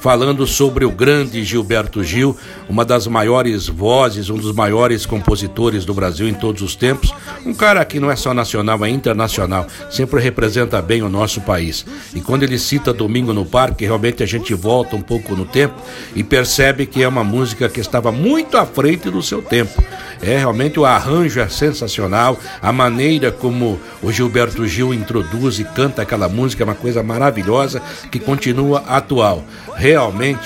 falando 0.06 0.46
sobre 0.46 0.84
o 0.84 0.90
grande 0.92 1.42
Gilberto 1.42 2.04
Gil, 2.04 2.36
uma 2.68 2.84
das 2.84 3.08
maiores 3.08 3.66
vozes, 3.66 4.30
um 4.30 4.36
dos 4.36 4.54
maiores 4.54 5.04
compositores 5.04 5.84
do 5.84 5.92
Brasil 5.92 6.28
em 6.28 6.32
todos 6.32 6.62
os 6.62 6.76
tempos. 6.76 7.12
Um 7.44 7.52
cara 7.52 7.84
que 7.84 7.98
não 7.98 8.08
é 8.08 8.14
só 8.14 8.32
nacional, 8.32 8.84
é 8.84 8.88
internacional, 8.88 9.66
sempre 9.90 10.20
representa 10.20 10.80
bem 10.80 11.02
o 11.02 11.08
nosso 11.08 11.40
país. 11.40 11.84
E 12.14 12.20
quando 12.20 12.44
ele 12.44 12.56
cita 12.56 12.92
Domingo 12.92 13.32
no 13.32 13.44
Parque, 13.44 13.84
realmente 13.84 14.22
a 14.22 14.26
gente 14.26 14.54
volta 14.54 14.94
um 14.94 15.02
pouco 15.02 15.34
no 15.34 15.44
tempo 15.44 15.75
e 16.14 16.22
percebe 16.22 16.86
que 16.86 17.02
é 17.02 17.08
uma 17.08 17.25
música 17.25 17.68
que 17.68 17.80
estava 17.80 18.12
muito 18.12 18.56
à 18.56 18.64
frente 18.64 19.10
do 19.10 19.20
seu 19.20 19.42
tempo. 19.42 19.82
É 20.22 20.38
realmente 20.38 20.78
o 20.78 20.84
arranjo 20.84 21.40
é 21.40 21.48
sensacional, 21.48 22.38
a 22.62 22.72
maneira 22.72 23.32
como 23.32 23.78
o 24.00 24.12
Gilberto 24.12 24.68
Gil 24.68 24.94
introduz 24.94 25.58
e 25.58 25.64
canta 25.64 26.02
aquela 26.02 26.28
música 26.28 26.62
é 26.62 26.64
uma 26.64 26.76
coisa 26.76 27.02
maravilhosa 27.02 27.82
que 28.10 28.20
continua 28.20 28.84
atual. 28.86 29.44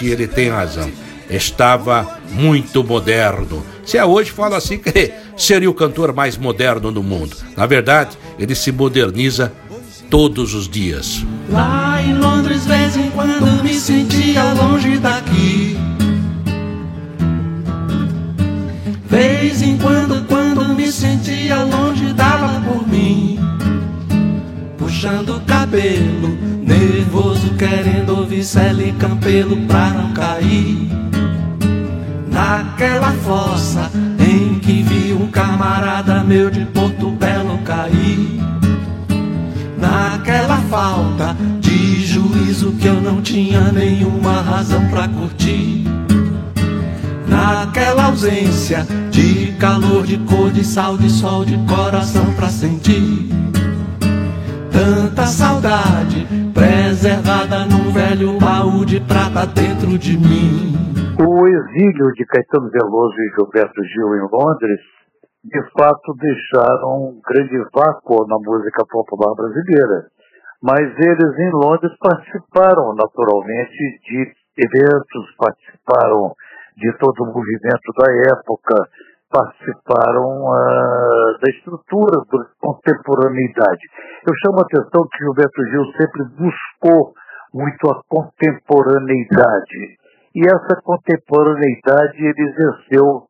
Ele 0.03 0.27
tem 0.27 0.49
razão. 0.49 0.91
Estava 1.29 2.19
muito 2.33 2.83
moderno. 2.83 3.65
Se 3.85 3.97
é 3.99 4.05
hoje, 4.05 4.31
fala 4.31 4.57
assim 4.57 4.79
que 4.79 5.13
seria 5.37 5.71
o 5.71 5.75
cantor 5.75 6.13
mais 6.13 6.37
moderno 6.37 6.91
do 6.93 7.03
mundo. 7.03 7.37
Na 7.57 7.67
verdade, 7.67 8.17
ele 8.39 8.55
se 8.55 8.73
moderniza 8.73 9.53
todos 10.09 10.55
os 10.55 10.69
dias. 10.69 11.25
Lá 11.49 12.03
em 12.03 12.15
Londres, 12.19 12.67
vez 12.67 12.97
em 12.97 13.11
quando 13.11 13.63
me 13.63 13.75
sentia 13.75 14.53
longe 14.53 14.99
daqui. 14.99 15.77
Vez 19.09 19.63
em 19.63 19.77
quando, 19.79 20.25
quando 20.27 20.75
me 20.75 20.91
sentia 20.91 21.65
longe, 21.65 22.13
dava 22.13 22.61
por 22.61 22.87
mim. 22.87 23.39
Puxando 24.79 25.37
o 25.37 25.41
cabelo, 25.41 26.37
nervoso, 26.63 27.40
querendo 27.61 28.17
ouvir 28.17 28.43
Celi 28.43 28.91
Campelo 28.93 29.55
pra 29.67 29.91
não 29.91 30.15
cair. 30.15 30.89
Naquela 32.33 33.13
fossa 33.13 33.91
em 34.19 34.59
que 34.61 34.83
vi 34.83 35.13
um 35.13 35.27
camarada 35.31 36.25
meu 36.25 36.51
de 36.51 36.65
Porto 36.65 37.11
Belo 37.11 37.59
cair. 37.59 38.41
Naquela 39.77 40.57
falta 40.71 41.37
de 41.61 42.07
juízo 42.07 42.73
que 42.81 42.87
eu 42.87 42.99
não 42.99 43.21
tinha 43.21 43.71
nenhuma 43.71 44.41
razão 44.41 44.89
pra 44.89 45.07
curtir 45.07 45.85
naquela 47.29 48.07
ausência 48.07 48.85
de 49.11 49.53
calor, 49.59 50.05
de 50.05 50.19
cor, 50.19 50.51
de 50.51 50.65
sal, 50.65 50.97
de 50.99 51.09
sol, 51.09 51.45
de 51.45 51.57
coração 51.67 52.25
pra 52.35 52.49
sentir. 52.49 53.29
Tanta 54.73 55.27
saudade 55.27 56.27
num 57.01 57.89
velho 57.97 58.37
baú 58.37 58.85
de 58.85 59.01
prata 59.01 59.49
dentro 59.49 59.97
de 59.97 60.19
mim. 60.21 60.77
O 61.17 61.49
exílio 61.49 62.13
de 62.13 62.27
Caetano 62.27 62.69
Veloso 62.69 63.17
e 63.17 63.33
Gilberto 63.35 63.83
Gil 63.85 64.17
em 64.17 64.29
Londres, 64.31 64.81
de 65.43 65.63
fato, 65.73 66.13
deixaram 66.21 67.09
um 67.09 67.21
grande 67.25 67.57
vácuo 67.73 68.27
na 68.29 68.37
música 68.37 68.85
popular 68.85 69.35
brasileira. 69.35 70.13
Mas 70.63 70.93
eles 70.99 71.39
em 71.39 71.51
Londres 71.53 71.97
participaram 71.99 72.95
naturalmente 72.95 73.81
de 74.05 74.33
eventos, 74.59 75.35
participaram 75.39 76.35
de 76.77 76.93
todo 76.99 77.25
o 77.25 77.33
movimento 77.33 77.93
da 77.97 78.13
época, 78.29 78.77
participaram 79.31 80.43
uh, 80.43 81.39
da 81.41 81.51
estrutura 81.51 82.21
da 82.31 82.45
contemporaneidade. 82.61 83.81
Eu 84.27 84.35
chamo 84.43 84.59
a 84.59 84.63
atenção 84.63 85.07
que 85.09 85.25
Gilberto 85.25 85.65
Gil 85.71 85.85
sempre 85.97 86.25
buscou 86.37 87.15
muito 87.55 87.91
a 87.91 88.03
contemporaneidade. 88.09 89.97
E 90.35 90.47
essa 90.47 90.81
contemporaneidade 90.83 92.19
ele 92.19 92.51
exerceu 92.51 93.25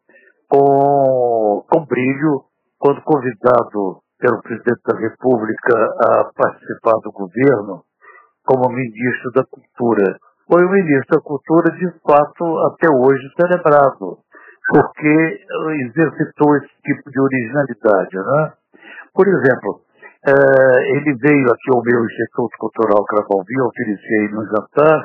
com, 0.49 1.65
com 1.71 1.85
brilho 1.87 2.45
quando 2.79 3.03
convidado 3.03 4.01
pelo 4.19 4.43
presidente 4.43 4.81
da 4.87 4.99
República 4.99 5.77
a 6.01 6.31
participar 6.35 6.99
do 7.03 7.13
governo 7.13 7.83
como 8.45 8.75
ministro 8.75 9.31
da 9.33 9.45
Cultura 9.45 10.19
foi 10.51 10.65
o 10.65 10.69
ministro 10.69 11.17
da 11.17 11.23
Cultura, 11.23 11.71
de 11.77 11.89
fato, 12.03 12.45
até 12.67 12.89
hoje 12.91 13.23
celebrado, 13.41 14.19
porque 14.71 15.45
exercitou 15.85 16.57
esse 16.57 16.71
tipo 16.85 17.11
de 17.11 17.21
originalidade. 17.21 18.17
Né? 18.17 18.53
Por 19.13 19.27
exemplo, 19.27 19.83
eh, 20.27 20.97
ele 20.97 21.15
veio 21.17 21.47
aqui 21.51 21.71
ao 21.75 21.83
meu 21.83 22.05
Instituto 22.05 22.57
Cultural 22.59 23.05
Cravalville, 23.05 23.63
ofereci 23.63 24.33
no 24.33 24.47
jantar, 24.47 25.03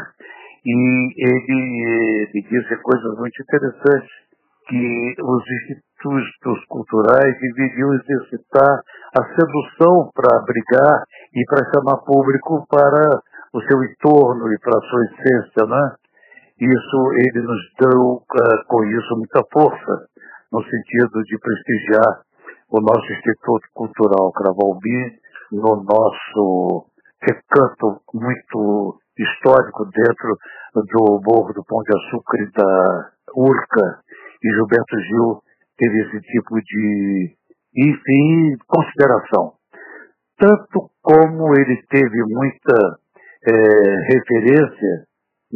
e 0.66 0.74
ele 1.18 2.30
me 2.34 2.42
disse 2.44 2.76
coisas 2.78 3.18
muito 3.18 3.42
interessantes, 3.42 4.26
que 4.68 5.16
os 5.22 5.44
institutos 5.52 6.66
culturais 6.68 7.40
deveriam 7.40 7.94
exercitar 7.94 8.80
a 9.18 9.24
sedução 9.36 10.10
para 10.14 10.40
abrigar 10.40 11.04
e 11.34 11.46
para 11.46 11.72
chamar 11.72 11.98
público 11.98 12.66
para 12.68 13.22
o 13.54 13.62
seu 13.62 13.84
entorno 13.84 14.52
e 14.52 14.60
para 14.60 14.78
a 14.78 14.82
sua 14.82 15.06
essência, 15.06 15.66
né? 15.68 15.96
Isso 16.60 17.12
ele 17.14 17.42
nos 17.42 17.62
deu 17.80 18.02
uh, 18.16 18.66
com 18.68 18.84
isso 18.86 19.18
muita 19.18 19.44
força, 19.52 20.08
no 20.52 20.64
sentido 20.64 21.22
de 21.24 21.38
prestigiar 21.38 22.22
o 22.70 22.80
nosso 22.80 23.12
Instituto 23.12 23.68
Cultural 23.74 24.32
Cravalbi 24.32 25.20
no 25.52 25.84
nosso 25.84 26.88
recanto 27.22 28.02
muito 28.14 29.00
histórico 29.18 29.86
dentro 29.86 30.38
do 30.74 31.22
Morro 31.24 31.54
do 31.54 31.64
Pão 31.66 31.82
de 31.84 31.98
Açúcar 31.98 32.38
e 32.42 32.52
da 32.52 33.12
Urca. 33.36 34.00
E 34.44 34.50
Gilberto 34.50 35.00
Gil 35.00 35.42
teve 35.78 36.02
esse 36.02 36.22
tipo 36.22 36.56
de, 36.62 37.36
enfim, 37.76 38.58
consideração. 38.68 39.54
Tanto 40.38 40.90
como 41.02 41.54
ele 41.58 41.82
teve 41.90 42.24
muita 42.26 42.98
é, 43.48 43.52
referência 44.14 45.06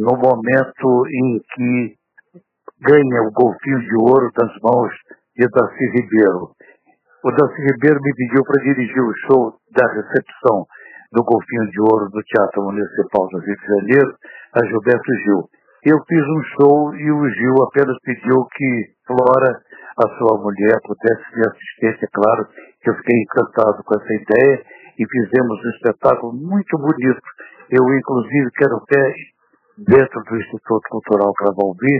no 0.00 0.16
momento 0.16 1.06
em 1.12 1.40
que 1.52 1.94
ganha 2.80 3.20
o 3.28 3.32
golfinho 3.32 3.80
de 3.80 3.96
ouro 4.00 4.30
das 4.32 4.52
mãos 4.62 4.90
de 5.36 5.46
Darcy 5.46 5.84
Ribeiro. 5.92 6.56
O 7.22 7.30
Darcy 7.30 7.60
Ribeiro 7.60 8.00
me 8.00 8.14
pediu 8.14 8.42
para 8.42 8.64
dirigir 8.64 9.02
o 9.02 9.12
show 9.26 9.54
da 9.76 9.86
recepção 9.92 10.64
do 11.12 11.22
Golfinho 11.22 11.70
de 11.70 11.80
Ouro 11.82 12.08
do 12.08 12.22
Teatro 12.22 12.62
Municipal 12.62 13.28
do 13.28 13.38
Rio 13.40 13.56
de 13.56 13.66
Janeiro 13.66 14.14
a 14.54 14.66
Gilberto 14.66 15.12
Gil. 15.24 15.44
Eu 15.84 15.98
fiz 16.08 16.24
um 16.24 16.42
show 16.56 16.94
e 16.94 17.10
o 17.10 17.28
Gil 17.28 17.54
apenas 17.68 17.96
pediu 18.02 18.46
que 18.56 18.94
Flora, 19.06 19.60
a 19.98 20.08
sua 20.16 20.40
mulher, 20.40 20.80
pudesse 20.86 21.24
ser 21.34 21.48
assistente, 21.50 22.04
é 22.04 22.08
claro 22.12 22.46
que 22.80 22.88
eu 22.88 22.94
fiquei 22.94 23.18
encantado 23.20 23.82
com 23.84 23.94
essa 24.00 24.14
ideia 24.14 24.62
e 24.96 25.04
fizemos 25.04 25.58
um 25.58 25.70
espetáculo 25.70 26.32
muito 26.32 26.78
bonito. 26.78 27.28
Eu, 27.68 27.84
inclusive, 27.98 28.50
quero 28.56 28.76
até, 28.76 29.14
dentro 29.86 30.22
do 30.24 30.36
Instituto 30.36 30.88
Cultural 30.90 31.32
Cravalbi, 31.34 31.96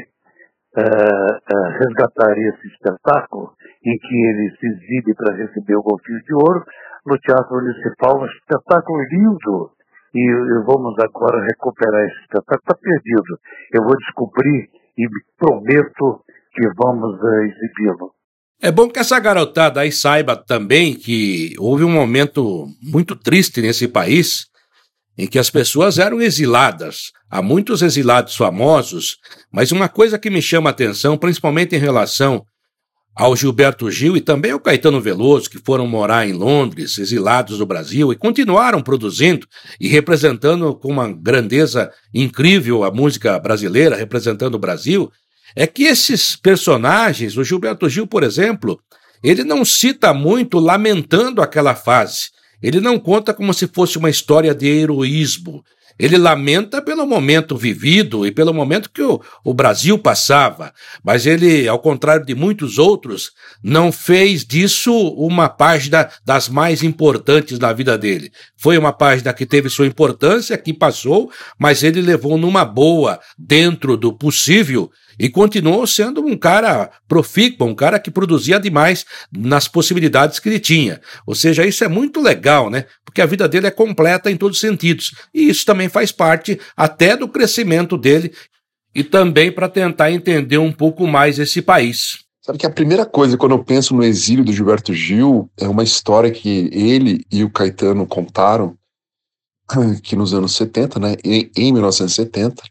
uh, 0.77 0.81
uh, 0.81 1.69
resgatar 1.79 2.37
esse 2.39 2.67
espetáculo 2.69 3.53
em 3.85 3.97
que 3.97 4.17
ele 4.17 4.57
se 4.59 4.67
exibe 4.67 5.15
para 5.15 5.37
receber 5.37 5.77
o 5.77 5.83
Golfinho 5.83 6.21
de 6.23 6.35
Ouro 6.35 6.65
no 7.07 7.17
Teatro 7.19 7.57
Municipal, 7.57 8.21
um 8.21 8.27
espetáculo 8.27 8.99
lindo. 9.11 9.71
E, 10.13 10.21
e 10.21 10.65
vamos 10.67 10.99
agora 10.99 11.47
recuperar 11.47 12.05
esse 12.05 12.21
espetáculo. 12.23 12.61
Está 12.61 12.75
perdido. 12.75 13.39
Eu 13.73 13.85
vou 13.85 13.97
descobrir 13.97 14.69
e 14.99 15.07
prometo 15.39 16.21
que 16.53 16.69
vamos 16.77 17.19
uh, 17.19 17.43
exibi-lo. 17.45 18.13
É 18.63 18.71
bom 18.71 18.91
que 18.91 18.99
essa 18.99 19.19
garotada 19.19 19.81
aí 19.81 19.91
saiba 19.91 20.37
também 20.37 20.95
que 20.95 21.55
houve 21.59 21.83
um 21.83 21.91
momento 21.91 22.67
muito 22.83 23.17
triste 23.17 23.63
nesse 23.63 23.89
país 23.89 24.50
em 25.21 25.27
que 25.27 25.39
as 25.39 25.50
pessoas 25.50 25.99
eram 25.99 26.19
exiladas. 26.19 27.12
Há 27.31 27.43
muitos 27.43 27.83
exilados 27.83 28.35
famosos, 28.35 29.19
mas 29.53 29.71
uma 29.71 29.87
coisa 29.87 30.19
que 30.19 30.31
me 30.31 30.41
chama 30.41 30.71
a 30.71 30.73
atenção, 30.73 31.19
principalmente 31.19 31.77
em 31.77 31.79
relação 31.79 32.43
ao 33.15 33.37
Gilberto 33.37 33.91
Gil 33.91 34.17
e 34.17 34.21
também 34.23 34.53
ao 34.53 34.59
Caetano 34.59 34.99
Veloso, 34.99 35.50
que 35.50 35.59
foram 35.59 35.87
morar 35.87 36.27
em 36.27 36.33
Londres, 36.33 36.97
exilados 36.97 37.59
do 37.59 37.67
Brasil, 37.67 38.11
e 38.11 38.17
continuaram 38.17 38.81
produzindo 38.81 39.47
e 39.79 39.89
representando 39.89 40.75
com 40.75 40.89
uma 40.89 41.12
grandeza 41.12 41.93
incrível 42.15 42.83
a 42.83 42.91
música 42.91 43.39
brasileira, 43.39 43.97
representando 43.97 44.55
o 44.55 44.59
Brasil, 44.59 45.12
é 45.55 45.67
que 45.67 45.83
esses 45.83 46.35
personagens, 46.35 47.37
o 47.37 47.45
Gilberto 47.45 47.91
Gil, 47.91 48.07
por 48.07 48.23
exemplo, 48.23 48.81
ele 49.23 49.45
não 49.45 49.67
cita 49.67 50.15
muito 50.15 50.59
lamentando 50.59 51.43
aquela 51.43 51.75
fase. 51.75 52.31
Ele 52.62 52.81
não 52.81 52.99
conta 52.99 53.33
como 53.33 53.55
se 53.55 53.67
fosse 53.67 53.99
uma 53.99 54.11
história 54.11 54.55
de 54.55 54.67
heroísmo. 54.67 55.64
Ele 56.00 56.17
lamenta 56.17 56.81
pelo 56.81 57.07
momento 57.07 57.59
vivido 57.59 58.26
e 58.26 58.33
pelo 58.33 58.55
momento 58.55 58.88
que 58.90 59.02
o, 59.02 59.21
o, 59.45 59.52
Brasil 59.52 59.99
passava, 59.99 60.73
mas 61.05 61.26
ele, 61.26 61.69
ao 61.69 61.79
contrário 61.79 62.25
de 62.25 62.35
muitos 62.35 62.79
outros, 62.79 63.33
não 63.62 63.93
fez 63.93 64.43
disso 64.43 64.95
uma 64.95 65.47
página 65.47 66.08
das 66.25 66.49
mais 66.49 66.82
importantes 66.82 67.58
da 67.58 67.71
vida 67.75 67.99
dele. 67.99 68.32
Foi 68.56 68.78
uma 68.78 68.95
página 68.95 69.35
que 69.35 69.45
teve 69.45 69.69
sua 69.69 69.87
importância, 69.87 70.56
que 70.56 70.73
passou, 70.73 71.30
mas 71.58 71.82
ele 71.82 72.00
levou 72.00 72.39
numa 72.39 72.65
boa, 72.65 73.21
dentro 73.39 73.95
do 73.95 74.11
possível, 74.11 74.91
e 75.21 75.28
continuou 75.28 75.87
sendo 75.87 76.25
um 76.25 76.35
cara 76.35 76.91
profícuo, 77.06 77.67
um 77.67 77.75
cara 77.75 77.99
que 77.99 78.11
produzia 78.11 78.59
demais 78.59 79.04
nas 79.30 79.69
possibilidades 79.69 80.39
que 80.39 80.49
ele 80.49 80.59
tinha. 80.59 80.99
Ou 81.26 81.35
seja, 81.35 81.67
isso 81.67 81.85
é 81.85 81.89
muito 81.89 82.23
legal, 82.23 82.71
né? 82.71 82.87
Porque 83.04 83.21
a 83.21 83.26
vida 83.26 83.47
dele 83.47 83.67
é 83.67 83.71
completa 83.71 84.30
em 84.30 84.37
todos 84.39 84.56
os 84.56 84.61
sentidos. 84.63 85.15
E 85.35 85.50
isso 85.50 85.67
também 85.67 85.91
faz 85.91 86.11
parte 86.11 86.59
até 86.75 87.19
do 87.19 87.28
crescimento 87.28 87.99
dele 87.99 88.33
e 88.95 89.04
também 89.04 89.52
para 89.52 89.69
tentar 89.69 90.11
entender 90.11 90.56
um 90.56 90.73
pouco 90.73 91.06
mais 91.06 91.39
esse 91.39 91.61
país. 91.61 92.25
Sabe 92.41 92.56
que 92.56 92.67
a 92.67 92.71
primeira 92.71 93.04
coisa, 93.04 93.37
quando 93.37 93.52
eu 93.52 93.63
penso 93.63 93.95
no 93.95 94.02
exílio 94.02 94.43
do 94.43 94.54
Gilberto 94.54 94.95
Gil, 94.95 95.50
é 95.59 95.69
uma 95.69 95.83
história 95.83 96.30
que 96.30 96.71
ele 96.73 97.26
e 97.30 97.45
o 97.45 97.50
Caetano 97.50 98.06
contaram, 98.06 98.75
que 100.02 100.17
nos 100.17 100.33
anos 100.33 100.56
70, 100.56 100.99
né, 100.99 101.17
em, 101.23 101.50
em 101.54 101.73
1970, 101.75 102.63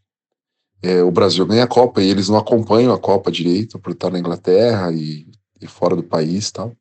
é, 0.82 1.04
o 1.04 1.12
Brasil 1.12 1.46
ganha 1.46 1.64
a 1.64 1.68
Copa 1.68 2.02
e 2.02 2.10
eles 2.10 2.30
não 2.30 2.38
acompanham 2.38 2.94
a 2.94 3.00
Copa 3.00 3.32
direito 3.32 3.78
por 3.80 3.92
estar 3.92 4.10
na 4.10 4.20
Inglaterra 4.20 4.92
e, 4.92 5.28
e 5.62 5.68
fora 5.68 5.96
do 5.96 6.04
país 6.04 6.52
tal. 6.52 6.74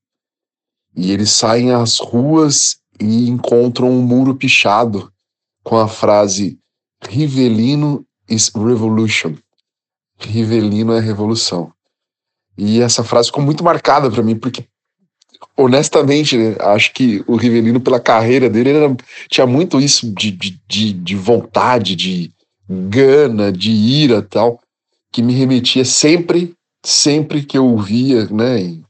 E 0.96 1.12
eles 1.12 1.30
saem 1.30 1.72
às 1.72 1.98
ruas 1.98 2.78
e 3.00 3.28
encontram 3.28 3.90
um 3.90 4.02
muro 4.02 4.34
pichado 4.34 5.12
com 5.62 5.76
a 5.76 5.88
frase 5.88 6.58
Rivelino 7.08 8.04
is 8.28 8.50
revolution. 8.54 9.34
Rivelino 10.18 10.92
é 10.92 11.00
revolução. 11.00 11.72
E 12.56 12.80
essa 12.80 13.04
frase 13.04 13.28
ficou 13.28 13.42
muito 13.42 13.62
marcada 13.62 14.10
para 14.10 14.22
mim, 14.22 14.36
porque, 14.36 14.64
honestamente, 15.56 16.36
né, 16.36 16.56
acho 16.58 16.92
que 16.92 17.22
o 17.26 17.36
Rivelino, 17.36 17.80
pela 17.80 18.00
carreira 18.00 18.50
dele, 18.50 18.70
era, 18.70 18.96
tinha 19.28 19.46
muito 19.46 19.80
isso 19.80 20.12
de, 20.12 20.32
de, 20.32 20.60
de, 20.66 20.92
de 20.92 21.14
vontade, 21.14 21.94
de, 21.94 22.32
gana, 22.68 23.50
de 23.50 23.70
ira 23.70 24.22
tal, 24.22 24.60
que 25.12 25.22
me 25.22 25.32
remetia 25.32 25.84
sempre, 25.84 26.54
sempre 26.84 27.44
que 27.44 27.56
eu 27.56 27.76
via, 27.78 28.26
né, 28.26 28.60
em, 28.60 28.84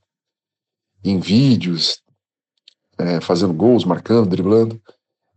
em 1.04 1.20
vídeos, 1.20 2.02
é, 2.98 3.20
fazendo 3.20 3.54
gols, 3.54 3.84
marcando, 3.84 4.30
driblando, 4.30 4.80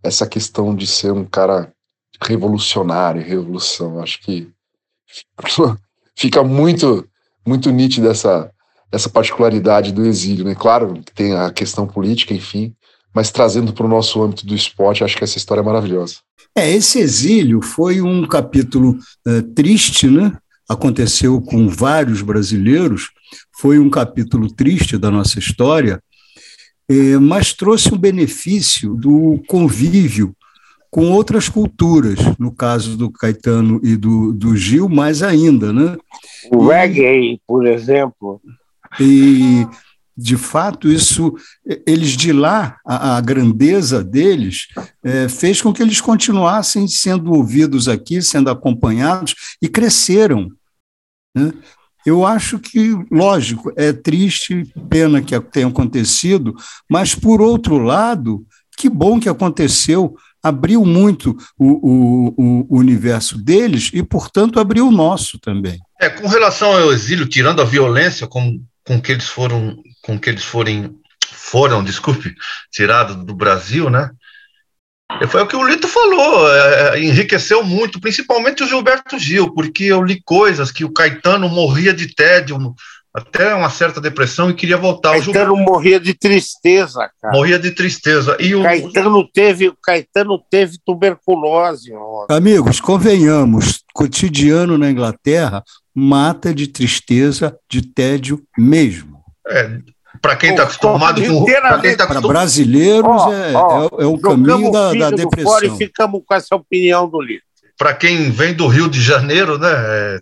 essa 0.03 0.27
questão 0.27 0.75
de 0.75 0.87
ser 0.87 1.11
um 1.11 1.25
cara 1.25 1.71
revolucionário, 2.21 3.21
revolução, 3.21 3.99
acho 4.01 4.19
que 4.21 4.51
fica 6.15 6.43
muito, 6.43 7.07
muito 7.45 7.69
nítida 7.69 8.09
essa, 8.09 8.51
essa 8.91 9.09
particularidade 9.09 9.91
do 9.91 10.05
exílio, 10.05 10.43
né? 10.43 10.55
Claro 10.55 11.01
que 11.03 11.13
tem 11.13 11.33
a 11.33 11.51
questão 11.51 11.87
política, 11.87 12.33
enfim, 12.33 12.75
mas 13.13 13.31
trazendo 13.31 13.73
para 13.73 13.85
o 13.85 13.89
nosso 13.89 14.21
âmbito 14.21 14.45
do 14.45 14.55
esporte, 14.55 15.03
acho 15.03 15.17
que 15.17 15.23
essa 15.23 15.37
história 15.37 15.61
é 15.61 15.63
maravilhosa. 15.63 16.15
É, 16.55 16.69
esse 16.69 16.99
exílio 16.99 17.61
foi 17.61 18.01
um 18.01 18.27
capítulo 18.27 18.97
uh, 19.27 19.41
triste, 19.53 20.07
né? 20.07 20.33
Aconteceu 20.67 21.41
com 21.41 21.67
vários 21.67 22.21
brasileiros, 22.21 23.09
foi 23.59 23.77
um 23.79 23.89
capítulo 23.89 24.51
triste 24.51 24.97
da 24.97 25.11
nossa 25.11 25.37
história, 25.37 26.01
eh, 26.89 27.17
mas 27.19 27.53
trouxe 27.53 27.93
um 27.93 27.97
benefício 27.97 28.95
do 28.95 29.41
convívio 29.47 30.33
com 30.89 31.09
outras 31.11 31.47
culturas, 31.47 32.19
no 32.37 32.53
caso 32.53 32.97
do 32.97 33.09
Caetano 33.09 33.79
e 33.81 33.95
do, 33.95 34.33
do 34.33 34.55
Gil, 34.57 34.89
mais 34.89 35.23
ainda, 35.23 35.71
né? 35.71 35.97
O 36.51 36.67
reggae, 36.67 37.39
por 37.47 37.65
exemplo. 37.65 38.41
E 38.99 39.65
de 40.21 40.37
fato, 40.37 40.91
isso, 40.91 41.33
eles 41.85 42.11
de 42.11 42.31
lá, 42.31 42.77
a, 42.85 43.17
a 43.17 43.21
grandeza 43.21 44.03
deles, 44.03 44.67
é, 45.03 45.27
fez 45.27 45.61
com 45.61 45.73
que 45.73 45.81
eles 45.81 45.99
continuassem 45.99 46.87
sendo 46.87 47.33
ouvidos 47.33 47.87
aqui, 47.87 48.21
sendo 48.21 48.49
acompanhados 48.49 49.33
e 49.61 49.67
cresceram. 49.67 50.49
Né? 51.35 51.51
Eu 52.05 52.25
acho 52.25 52.59
que, 52.59 52.95
lógico, 53.11 53.71
é 53.75 53.91
triste, 53.91 54.71
pena 54.89 55.21
que 55.21 55.39
tenha 55.39 55.67
acontecido, 55.67 56.55
mas, 56.89 57.15
por 57.15 57.41
outro 57.41 57.77
lado, 57.77 58.45
que 58.77 58.89
bom 58.89 59.19
que 59.19 59.29
aconteceu, 59.29 60.15
abriu 60.43 60.83
muito 60.85 61.37
o, 61.57 62.33
o, 62.37 62.65
o 62.69 62.77
universo 62.77 63.37
deles 63.37 63.91
e, 63.93 64.01
portanto, 64.01 64.59
abriu 64.59 64.87
o 64.87 64.91
nosso 64.91 65.39
também. 65.39 65.79
É, 65.99 66.09
com 66.09 66.27
relação 66.27 66.73
ao 66.73 66.91
exílio, 66.91 67.27
tirando 67.27 67.61
a 67.61 67.65
violência 67.65 68.25
com, 68.25 68.59
com 68.91 69.01
que 69.01 69.13
eles 69.13 69.27
foram 69.27 69.81
com 70.01 70.19
que 70.19 70.29
eles 70.29 70.43
forem, 70.43 70.93
foram, 71.31 71.81
desculpe, 71.81 72.35
tirados 72.69 73.15
do 73.15 73.33
Brasil, 73.33 73.89
né? 73.89 74.09
Foi 75.29 75.41
o 75.41 75.47
que 75.47 75.55
o 75.55 75.65
Lito 75.65 75.87
falou, 75.87 76.53
é, 76.53 76.97
é, 76.97 76.99
enriqueceu 76.99 77.63
muito, 77.63 78.01
principalmente 78.01 78.63
o 78.63 78.67
Gilberto 78.67 79.17
Gil, 79.17 79.53
porque 79.53 79.85
eu 79.85 80.03
li 80.03 80.21
coisas 80.23 80.71
que 80.71 80.83
o 80.83 80.91
Caetano 80.91 81.47
morria 81.47 81.93
de 81.93 82.13
tédio 82.13 82.57
até 83.13 83.53
uma 83.53 83.69
certa 83.69 84.01
depressão 84.01 84.49
e 84.49 84.53
queria 84.53 84.77
voltar. 84.77 85.11
Caetano 85.11 85.55
morria 85.55 85.99
de 85.99 86.13
tristeza, 86.13 87.09
cara. 87.21 87.33
Morria 87.33 87.59
de 87.59 87.71
tristeza. 87.71 88.35
E 88.39 88.55
o 88.55 88.63
Caetano 88.63 89.27
teve, 89.31 89.71
Caetano 89.83 90.41
teve 90.49 90.77
tuberculose. 90.85 91.93
Ó. 91.93 92.27
Amigos, 92.29 92.79
convenhamos, 92.79 93.83
cotidiano 93.93 94.77
na 94.77 94.89
Inglaterra 94.89 95.61
mata 95.93 96.53
de 96.53 96.67
tristeza, 96.67 97.57
de 97.69 97.81
tédio 97.81 98.41
mesmo. 98.57 99.21
É, 99.47 99.79
para 100.21 100.35
quem 100.35 100.51
está 100.51 100.63
acostumado 100.63 101.21
com. 101.25 101.45
Para 101.45 101.95
tá 101.95 102.03
acostum... 102.03 102.27
brasileiros 102.27 103.21
oh, 103.25 103.33
é, 103.33 103.53
oh, 103.55 104.01
é, 104.01 104.03
é, 104.03 104.05
o 104.05 104.17
caminho 104.19 104.71
da, 104.71 104.93
da 104.93 105.09
depressão. 105.11 105.51
Fora 105.51 105.65
e 105.65 105.77
ficamos 105.77 106.21
com 106.25 106.33
essa 106.33 106.55
opinião 106.55 107.09
do 107.09 107.19
livro 107.21 107.43
para 107.81 107.95
quem 107.95 108.29
vem 108.29 108.53
do 108.53 108.67
Rio 108.67 108.87
de 108.87 109.01
Janeiro, 109.01 109.57
né? 109.57 109.71
É, 109.71 110.19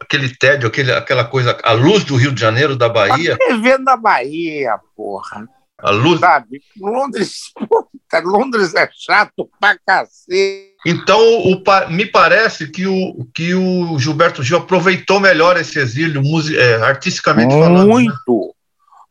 aquele 0.00 0.34
tédio, 0.34 0.66
aquele, 0.66 0.92
aquela 0.92 1.22
coisa, 1.26 1.58
a 1.62 1.72
luz 1.72 2.04
do 2.04 2.16
Rio 2.16 2.32
de 2.32 2.40
Janeiro, 2.40 2.74
da 2.74 2.88
Bahia. 2.88 3.36
Tá 3.36 3.56
vendo 3.56 3.84
da 3.84 3.98
Bahia, 3.98 4.80
porra. 4.96 5.46
A 5.76 5.90
luz. 5.90 6.20
Sabe? 6.20 6.62
Londres, 6.80 7.52
puta, 7.68 8.20
Londres 8.20 8.74
é 8.74 8.88
chato 8.94 9.46
pra 9.60 9.76
cacete. 9.86 10.73
Então, 10.86 11.18
o, 11.18 11.62
me 11.90 12.04
parece 12.04 12.68
que 12.68 12.86
o, 12.86 13.26
que 13.34 13.54
o 13.54 13.98
Gilberto 13.98 14.42
Gil 14.42 14.58
aproveitou 14.58 15.18
melhor 15.18 15.56
esse 15.56 15.78
exílio, 15.78 16.22
é, 16.56 16.74
artisticamente 16.76 17.54
Muito, 17.54 17.64
falando. 17.64 17.88
Muito. 17.88 18.46
Né? 18.46 18.52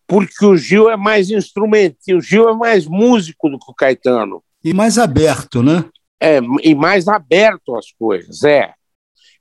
Porque 0.06 0.46
o 0.46 0.56
Gil 0.56 0.90
é 0.90 0.98
mais 0.98 1.32
instrumento, 1.32 1.98
o 2.10 2.22
Gil 2.22 2.50
é 2.50 2.54
mais 2.54 2.86
músico 2.86 3.50
do 3.50 3.58
que 3.58 3.72
o 3.72 3.74
Caetano. 3.74 4.44
E 4.64 4.74
mais 4.74 4.98
aberto, 4.98 5.64
né? 5.64 5.86
é, 6.24 6.40
e 6.64 6.74
mais 6.74 7.10
aberto 7.10 7.76
às 7.76 7.92
coisas, 7.92 8.44
é. 8.46 8.74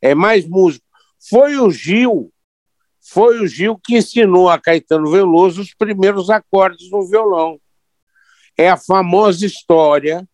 É 0.01 0.17
mais 0.17 0.49
músico. 0.49 0.85
Foi 1.31 1.57
o 1.57 1.71
Gil, 1.71 2.33
foi 3.01 3.39
o 3.39 3.47
Gil 3.47 3.79
que 3.79 3.99
ensinou 3.99 4.51
a 4.51 4.59
Caetano 4.59 5.09
Veloso 5.09 5.63
os 5.63 5.73
primeiros 5.73 6.29
acordes 6.29 6.91
no 6.91 7.09
violão. 7.09 7.61
É 8.59 8.69
a 8.69 8.77
famosa 8.77 9.47
história 9.47 10.29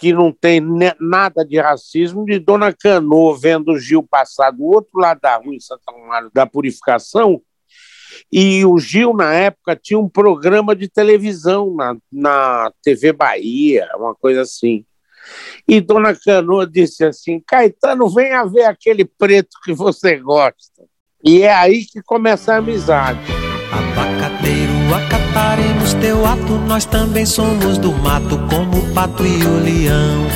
que 0.00 0.12
não 0.12 0.32
tem 0.32 0.60
nada 0.98 1.44
de 1.44 1.60
racismo 1.60 2.24
de 2.24 2.38
Dona 2.38 2.72
Cano 2.72 3.36
vendo 3.36 3.72
o 3.72 3.78
Gil 3.78 4.02
passar 4.02 4.50
do 4.50 4.64
outro 4.64 4.98
lado 4.98 5.20
da 5.20 5.36
rua 5.36 5.54
em 5.54 5.60
Santa 5.60 5.92
Maria 5.92 6.30
da 6.32 6.46
Purificação 6.46 7.42
e 8.32 8.64
o 8.64 8.78
Gil, 8.78 9.14
na 9.14 9.32
época, 9.32 9.76
tinha 9.76 9.98
um 9.98 10.08
programa 10.08 10.74
de 10.74 10.88
televisão 10.88 11.74
na, 11.74 11.96
na 12.12 12.72
TV 12.82 13.12
Bahia, 13.12 13.88
uma 13.96 14.14
coisa 14.14 14.42
assim. 14.42 14.84
E 15.66 15.80
Dona 15.80 16.14
Canoa 16.14 16.66
disse 16.66 17.04
assim: 17.04 17.42
Caetano, 17.46 18.08
venha 18.08 18.44
ver 18.44 18.64
aquele 18.64 19.04
preto 19.04 19.56
que 19.64 19.72
você 19.72 20.16
gosta. 20.16 20.84
E 21.24 21.42
é 21.42 21.54
aí 21.54 21.84
que 21.84 22.02
começa 22.02 22.54
a 22.54 22.56
amizade. 22.58 23.20
Acataremos 24.94 25.94
teu 25.94 26.26
ato, 26.26 26.54
nós 26.66 26.84
também 26.84 27.24
somos 27.24 27.78
do 27.78 27.92
mato, 27.92 28.38
como 28.50 28.78
o 28.78 28.92
pato 28.92 29.24
e 29.24 29.44
o 29.44 29.62
leão. 29.62 30.26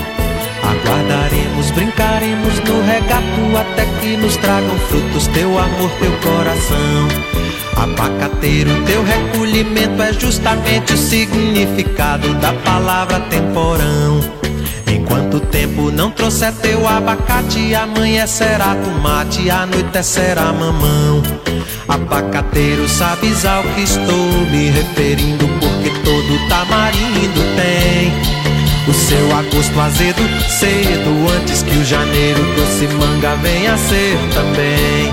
Aguardaremos, 0.62 1.70
brincaremos 1.72 2.58
no 2.60 2.82
regato 2.82 3.56
até 3.58 3.84
que 4.00 4.16
nos 4.16 4.36
tragam 4.36 4.78
frutos 4.88 5.26
teu 5.28 5.58
amor, 5.58 5.90
teu 5.98 6.12
coração. 6.18 7.08
Abacateiro, 7.76 8.70
teu 8.86 9.02
recolhimento 9.02 10.00
é 10.00 10.12
justamente 10.12 10.92
o 10.92 10.96
significado 10.96 12.32
da 12.34 12.52
palavra 12.52 13.20
temporão. 13.20 14.20
Enquanto 14.86 15.38
o 15.38 15.40
tempo 15.40 15.90
não 15.90 16.10
trouxer 16.10 16.52
teu 16.54 16.88
abacate, 16.88 17.74
amanhecerá 17.74 18.76
tomate, 18.76 19.50
anoitecerá 19.50 20.52
mamão. 20.52 21.22
Abacateiro, 21.88 22.88
sabes 22.88 23.44
ao 23.44 23.62
que 23.62 23.82
estou 23.82 24.26
me 24.50 24.70
referindo, 24.70 25.46
porque 25.60 25.90
todo 26.02 26.48
tamarindo 26.48 27.40
tem 27.56 28.34
o 28.88 28.92
seu 28.92 29.36
agosto 29.36 29.80
azedo, 29.80 30.22
cedo, 30.48 31.10
antes 31.36 31.62
que 31.62 31.76
o 31.76 31.84
janeiro 31.84 32.42
doce 32.54 32.86
manga 32.94 33.34
venha 33.36 33.76
ser 33.76 34.16
também. 34.34 35.12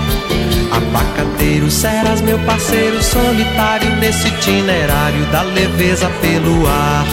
Abacateiro, 0.70 1.70
serás 1.70 2.20
meu 2.22 2.38
parceiro 2.40 3.02
solitário 3.02 3.94
nesse 3.96 4.28
itinerário 4.28 5.24
da 5.26 5.42
leveza 5.42 6.08
pelo 6.20 6.66
ar. 6.66 7.06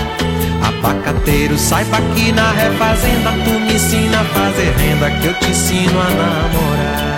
Abacateiro, 0.64 1.58
saiba 1.58 1.98
que 2.16 2.32
na 2.32 2.52
refazenda 2.52 3.32
tu 3.44 3.60
me 3.60 3.74
ensina 3.74 4.22
a 4.22 4.26
fazer 4.26 4.74
renda 4.78 5.12
que 5.12 5.28
eu 5.28 5.34
te 5.34 5.50
ensino 5.50 6.00
a 6.00 6.10
namorar. 6.10 7.09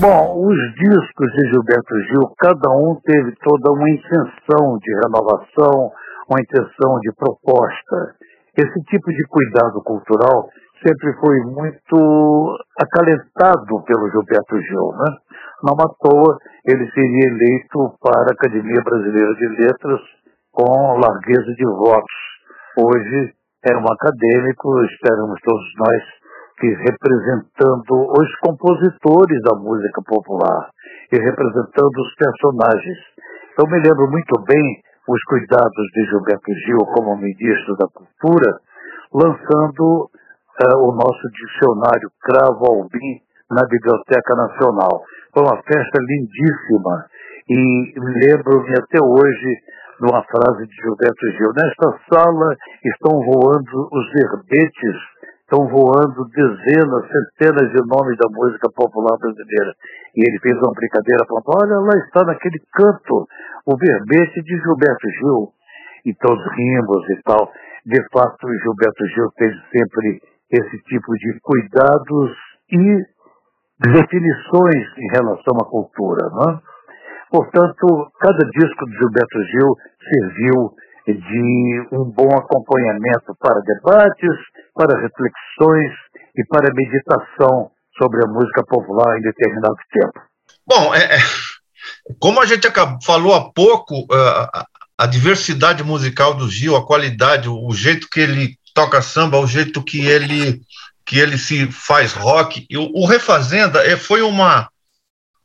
Bom, 0.00 0.48
os 0.48 0.56
discos 0.76 1.28
de 1.28 1.50
Gilberto 1.50 1.94
Gil, 2.08 2.32
cada 2.38 2.70
um 2.72 2.98
teve 3.04 3.36
toda 3.44 3.70
uma 3.70 3.90
intenção 3.90 4.78
de 4.80 4.94
renovação, 4.94 5.92
uma 6.26 6.40
intenção 6.40 6.98
de 7.00 7.12
proposta. 7.12 8.16
Esse 8.56 8.80
tipo 8.84 9.12
de 9.12 9.22
cuidado 9.28 9.82
cultural 9.84 10.48
sempre 10.80 11.12
foi 11.20 11.40
muito 11.44 12.56
acalentado 12.80 13.84
pelo 13.84 14.08
Gilberto 14.08 14.58
Gil, 14.62 14.88
né? 14.96 15.18
Não 15.64 15.74
à 15.74 15.92
toa 16.00 16.38
ele 16.64 16.90
seria 16.92 17.28
eleito 17.28 17.92
para 18.00 18.30
a 18.30 18.32
Academia 18.32 18.80
Brasileira 18.82 19.34
de 19.34 19.48
Letras 19.48 20.00
com 20.50 20.98
largueza 20.98 21.52
de 21.52 21.66
votos. 21.66 22.16
Hoje 22.78 23.34
é 23.68 23.76
um 23.76 23.84
acadêmico, 23.84 24.82
esperamos 24.82 25.38
todos 25.44 25.74
nós 25.76 26.19
representando 26.68 28.12
os 28.18 28.28
compositores 28.40 29.40
da 29.42 29.56
música 29.56 30.02
popular 30.06 30.70
e 31.12 31.16
representando 31.16 31.96
os 31.96 32.14
personagens. 32.14 32.98
Eu 33.58 33.66
me 33.66 33.80
lembro 33.80 34.10
muito 34.10 34.40
bem 34.46 34.82
os 35.08 35.22
cuidados 35.24 35.86
de 35.94 36.04
Gilberto 36.06 36.52
Gil 36.66 36.78
como 36.94 37.16
ministro 37.16 37.76
da 37.76 37.86
Cultura, 37.88 38.60
lançando 39.12 40.06
uh, 40.06 40.78
o 40.78 40.92
nosso 40.94 41.26
dicionário 41.32 42.10
Cravo 42.22 42.64
Albim 42.66 43.20
na 43.50 43.66
Biblioteca 43.66 44.34
Nacional. 44.36 45.02
Foi 45.34 45.42
uma 45.42 45.56
festa 45.62 45.98
lindíssima 45.98 47.06
e 47.48 47.94
lembro-me 47.98 48.72
até 48.78 49.02
hoje 49.02 49.56
de 50.00 50.06
uma 50.06 50.22
frase 50.22 50.66
de 50.66 50.74
Gilberto 50.76 51.26
Gil. 51.36 51.52
Nesta 51.52 51.98
sala 52.08 52.56
estão 52.84 53.18
voando 53.20 53.88
os 53.92 54.06
verbetes, 54.12 54.96
estão 55.50 55.66
voando 55.66 56.24
dezenas, 56.30 57.10
centenas 57.10 57.72
de 57.72 57.82
nomes 57.90 58.16
da 58.16 58.30
música 58.30 58.70
popular 58.70 59.18
brasileira. 59.18 59.74
E 60.14 60.22
ele 60.22 60.38
fez 60.38 60.56
uma 60.56 60.72
brincadeira 60.72 61.26
falando, 61.26 61.50
olha, 61.58 61.80
lá 61.80 62.04
está 62.06 62.24
naquele 62.24 62.62
canto 62.72 63.26
o 63.66 63.76
verbete 63.76 64.40
de 64.42 64.56
Gilberto 64.62 65.10
Gil. 65.18 65.52
E 66.06 66.14
todos 66.14 66.40
rimos 66.54 67.10
e 67.10 67.22
tal. 67.24 67.52
De 67.84 68.00
fato, 68.12 68.46
Gilberto 68.62 69.06
Gil 69.08 69.30
teve 69.36 69.56
sempre 69.76 70.22
esse 70.52 70.78
tipo 70.84 71.12
de 71.14 71.40
cuidados 71.42 72.30
e 72.70 73.04
definições 73.80 74.86
em 74.98 75.08
relação 75.12 75.56
à 75.60 75.68
cultura, 75.68 76.30
não 76.30 76.54
é? 76.54 76.60
Portanto, 77.30 77.86
cada 78.20 78.48
disco 78.50 78.86
de 78.86 78.98
Gilberto 78.98 79.42
Gil 79.44 79.76
serviu 80.10 80.70
de 81.12 81.88
um 81.92 82.04
bom 82.04 82.36
acompanhamento 82.36 83.34
para 83.38 83.60
debates, 83.60 84.36
para 84.74 85.00
reflexões 85.00 85.92
e 86.36 86.44
para 86.46 86.74
meditação 86.74 87.70
sobre 87.98 88.24
a 88.24 88.28
música 88.28 88.64
popular 88.64 89.18
em 89.18 89.22
determinado 89.22 89.76
tempo. 89.92 90.20
Bom, 90.66 90.94
é, 90.94 91.16
é 91.16 91.18
como 92.18 92.40
a 92.40 92.46
gente 92.46 92.68
falou 93.04 93.34
há 93.34 93.50
pouco, 93.52 94.06
a, 94.12 94.66
a 94.98 95.06
diversidade 95.06 95.82
musical 95.82 96.34
do 96.34 96.48
Gil, 96.48 96.76
a 96.76 96.86
qualidade, 96.86 97.48
o 97.48 97.72
jeito 97.72 98.08
que 98.10 98.20
ele 98.20 98.58
toca 98.74 99.02
samba, 99.02 99.38
o 99.38 99.46
jeito 99.46 99.82
que 99.82 100.06
ele 100.06 100.60
que 101.06 101.18
ele 101.18 101.38
se 101.38 101.66
faz 101.72 102.12
rock. 102.12 102.66
O, 102.76 103.02
o 103.02 103.06
Refazenda 103.06 103.80
é, 103.84 103.96
foi 103.96 104.22
uma 104.22 104.68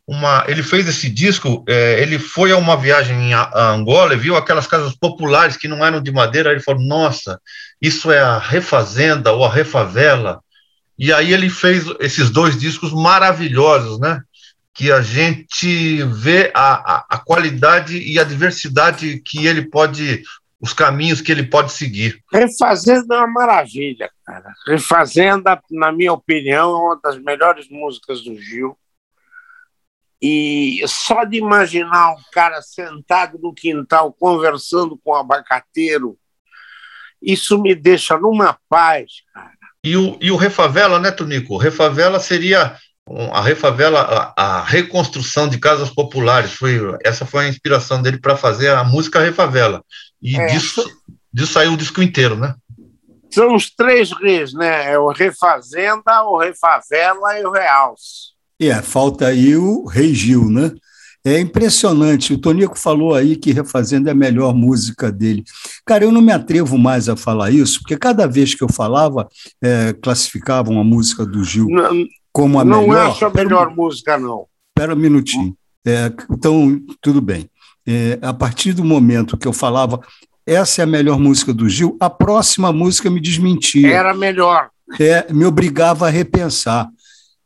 uma, 0.08 0.46
ele 0.48 0.62
fez 0.62 0.88
esse 0.88 1.10
disco, 1.10 1.64
é, 1.68 2.00
ele 2.00 2.20
foi 2.20 2.52
a 2.52 2.58
uma 2.58 2.78
viagem 2.78 3.34
a 3.34 3.70
Angola 3.72 4.14
e 4.14 4.18
viu 4.18 4.36
aquelas 4.36 4.68
casas 4.68 4.96
populares 4.96 5.58
que 5.58 5.68
não 5.68 5.84
eram 5.84 6.02
de 6.02 6.12
madeira, 6.12 6.52
ele 6.52 6.60
falou, 6.60 6.82
nossa, 6.82 7.42
isso 7.82 8.12
é 8.12 8.20
a 8.20 8.38
refazenda 8.38 9.32
ou 9.32 9.44
a 9.44 9.52
refavela, 9.52 10.42
e 10.98 11.12
aí 11.12 11.34
ele 11.34 11.50
fez 11.50 11.86
esses 12.00 12.30
dois 12.30 12.58
discos 12.58 12.94
maravilhosos, 12.94 14.00
né, 14.00 14.22
que 14.74 14.92
a 14.92 15.02
gente 15.02 16.04
vê 16.04 16.52
a, 16.54 16.98
a, 16.98 17.06
a 17.10 17.18
qualidade 17.18 17.98
e 17.98 18.20
a 18.20 18.24
diversidade 18.24 19.22
que 19.26 19.48
ele 19.48 19.64
pode, 19.64 20.22
os 20.60 20.72
caminhos 20.72 21.20
que 21.20 21.32
ele 21.32 21.44
pode 21.44 21.72
seguir. 21.72 22.22
Refazenda 22.32 23.16
é 23.16 23.18
uma 23.20 23.28
maravilha, 23.28 24.10
cara. 24.24 24.54
Refazenda, 24.68 25.60
na 25.72 25.92
minha 25.92 26.14
opinião, 26.14 26.72
é 26.72 26.76
uma 26.76 27.00
das 27.02 27.18
melhores 27.18 27.68
músicas 27.70 28.22
do 28.22 28.40
Gil 28.40 28.78
e 30.28 30.84
só 30.88 31.24
de 31.24 31.38
imaginar 31.38 32.14
um 32.14 32.22
cara 32.34 32.60
sentado 32.60 33.38
no 33.38 33.54
quintal 33.54 34.12
conversando 34.12 35.00
com 35.04 35.12
o 35.12 35.16
abacateiro, 35.16 36.18
isso 37.22 37.62
me 37.62 37.76
deixa 37.76 38.18
numa 38.18 38.58
paz, 38.68 39.22
cara. 39.32 39.52
E 39.84 39.96
o, 39.96 40.18
e 40.20 40.32
o 40.32 40.36
Refavela, 40.36 40.98
né, 40.98 41.12
Tonico? 41.12 41.58
Refavela 41.58 42.20
seria 42.20 42.76
a 43.32 43.40
refavela, 43.40 44.34
a, 44.36 44.58
a, 44.58 44.64
reconstrução 44.64 45.48
de 45.48 45.60
casas 45.60 45.92
populares, 45.92 46.54
foi, 46.54 46.80
essa 47.04 47.24
foi 47.24 47.46
a 47.46 47.48
inspiração 47.48 48.02
dele 48.02 48.18
para 48.18 48.36
fazer 48.36 48.70
a 48.70 48.84
música 48.84 49.20
Refavela. 49.20 49.84
E 50.20 50.36
é, 50.36 50.48
disso, 50.48 50.84
disso 51.32 51.54
saiu 51.54 51.74
o 51.74 51.78
disco 51.78 52.02
inteiro, 52.02 52.36
né? 52.36 52.56
São 53.32 53.54
os 53.54 53.70
três 53.70 54.12
reis, 54.12 54.54
né? 54.56 54.92
É 54.92 54.98
o 54.98 55.12
Refazenda, 55.12 56.24
o 56.24 56.40
Refavela 56.40 57.40
e 57.40 57.46
o 57.46 57.52
Realce. 57.52 58.35
É, 58.60 58.82
falta 58.82 59.28
aí 59.28 59.56
o 59.56 59.86
Rei 59.86 60.14
Gil, 60.14 60.50
né? 60.50 60.72
É 61.26 61.40
impressionante. 61.40 62.34
O 62.34 62.38
Tonico 62.38 62.78
falou 62.78 63.16
aí 63.16 63.36
que 63.36 63.52
Refazenda 63.52 64.12
é 64.12 64.14
a 64.14 64.16
melhor 64.16 64.54
música 64.54 65.12
dele. 65.12 65.44
Cara, 65.84 66.04
eu 66.04 66.12
não 66.12 66.22
me 66.22 66.32
atrevo 66.32 66.78
mais 66.78 67.10
a 67.10 67.16
falar 67.16 67.50
isso, 67.50 67.80
porque 67.80 67.98
cada 67.98 68.28
vez 68.28 68.54
que 68.54 68.64
eu 68.64 68.72
falava, 68.72 69.28
é, 69.62 69.92
classificavam 69.94 70.80
a 70.80 70.84
música 70.84 71.26
do 71.26 71.44
Gil 71.44 71.68
não, 71.68 72.06
como 72.32 72.60
a 72.60 72.64
não 72.64 72.82
melhor. 72.82 72.94
Não 72.94 73.02
é 73.02 73.08
a 73.08 73.14
sua 73.16 73.30
melhor 73.32 73.76
música, 73.76 74.20
não. 74.20 74.46
Espera 74.70 74.94
um 74.94 74.98
minutinho. 74.98 75.58
É, 75.86 76.12
então, 76.32 76.80
tudo 77.02 77.20
bem. 77.20 77.50
É, 77.88 78.20
a 78.22 78.34
partir 78.34 78.74
do 78.74 78.84
momento 78.84 79.38
que 79.38 79.48
eu 79.48 79.54
falava, 79.54 80.00
essa 80.46 80.82
é 80.82 80.84
a 80.84 80.88
melhor 80.88 81.20
música 81.20 81.52
do 81.52 81.68
Gil, 81.68 81.98
a 82.00 82.10
próxima 82.10 82.72
música 82.72 83.10
me 83.10 83.20
desmentia. 83.20 83.88
Era 83.88 84.14
melhor. 84.14 84.70
É, 85.00 85.32
me 85.34 85.44
obrigava 85.44 86.06
a 86.06 86.12
repensar. 86.12 86.88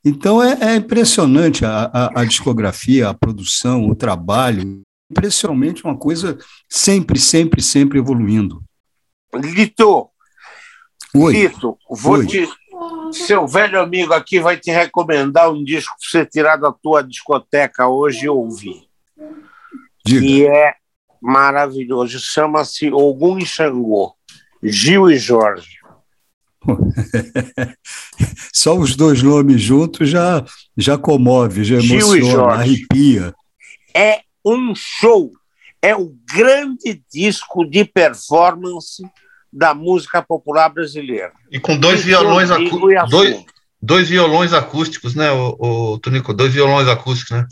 Então 0.04 0.42
é, 0.42 0.58
é 0.62 0.76
impressionante 0.76 1.66
a, 1.66 1.90
a, 1.94 2.22
a, 2.22 2.26
discografia, 2.26 3.10
a 3.10 3.14
produção, 3.14 3.88
o 3.88 3.96
trabalho. 3.96 4.82
Impressionante, 5.12 5.84
uma 5.84 5.98
coisa 5.98 6.38
sempre, 6.70 7.20
sempre, 7.20 7.62
sempre 7.62 7.98
evoluindo. 7.98 8.64
Lito, 9.34 10.10
Oi. 11.16 11.34
Lito, 11.34 11.78
vou 11.90 12.18
Oi. 12.18 12.28
te. 12.28 12.48
Seu 13.12 13.48
velho 13.48 13.82
amigo 13.82 14.14
aqui 14.14 14.40
vai 14.40 14.56
te 14.56 14.72
recomendar 14.72 15.52
um 15.52 15.64
disco 15.64 15.96
para 16.00 16.10
você 16.10 16.26
tirar 16.26 16.56
da 16.56 16.72
tua 16.72 17.02
discoteca 17.02 17.88
hoje 17.88 18.26
e 18.26 18.30
ouvir. 18.30 18.88
Diga. 20.06 20.22
Que 20.22 20.48
é 20.48 20.76
maravilhoso. 21.22 22.20
Chama-se 22.20 22.92
Ogum 22.92 23.40
e 23.40 23.46
Xangô. 23.46 24.14
Gil 24.62 25.10
e 25.10 25.18
Jorge. 25.18 25.79
Só 28.54 28.78
os 28.78 28.95
dois 28.95 29.22
nomes 29.22 29.62
juntos 29.62 30.10
já, 30.10 30.43
já 30.78 30.98
comove, 30.98 31.63
já 31.63 31.78
emociona, 31.78 32.54
arrepia. 32.54 33.34
É 33.93 34.22
um 34.45 34.74
show, 34.76 35.32
é 35.82 35.95
o 35.95 36.13
grande 36.34 37.02
disco 37.12 37.65
de 37.65 37.86
performance 37.86 39.04
da 39.52 39.74
música 39.74 40.22
popular 40.22 40.69
brasileira. 40.69 41.32
E 41.52 41.60
com 41.60 41.78
dois 41.78 42.04
violões 42.04 42.52
acústicos. 42.52 43.10
Dois, 43.10 43.45
dois 43.82 44.10
violões 44.10 44.54
acústicos, 44.54 45.15
né, 45.15 45.32
o, 45.32 45.56
o 45.93 46.00
Tonico? 46.00 46.34
Dois 46.34 46.54
violões 46.54 46.88
acústicos, 46.88 47.38
né? 47.38 47.48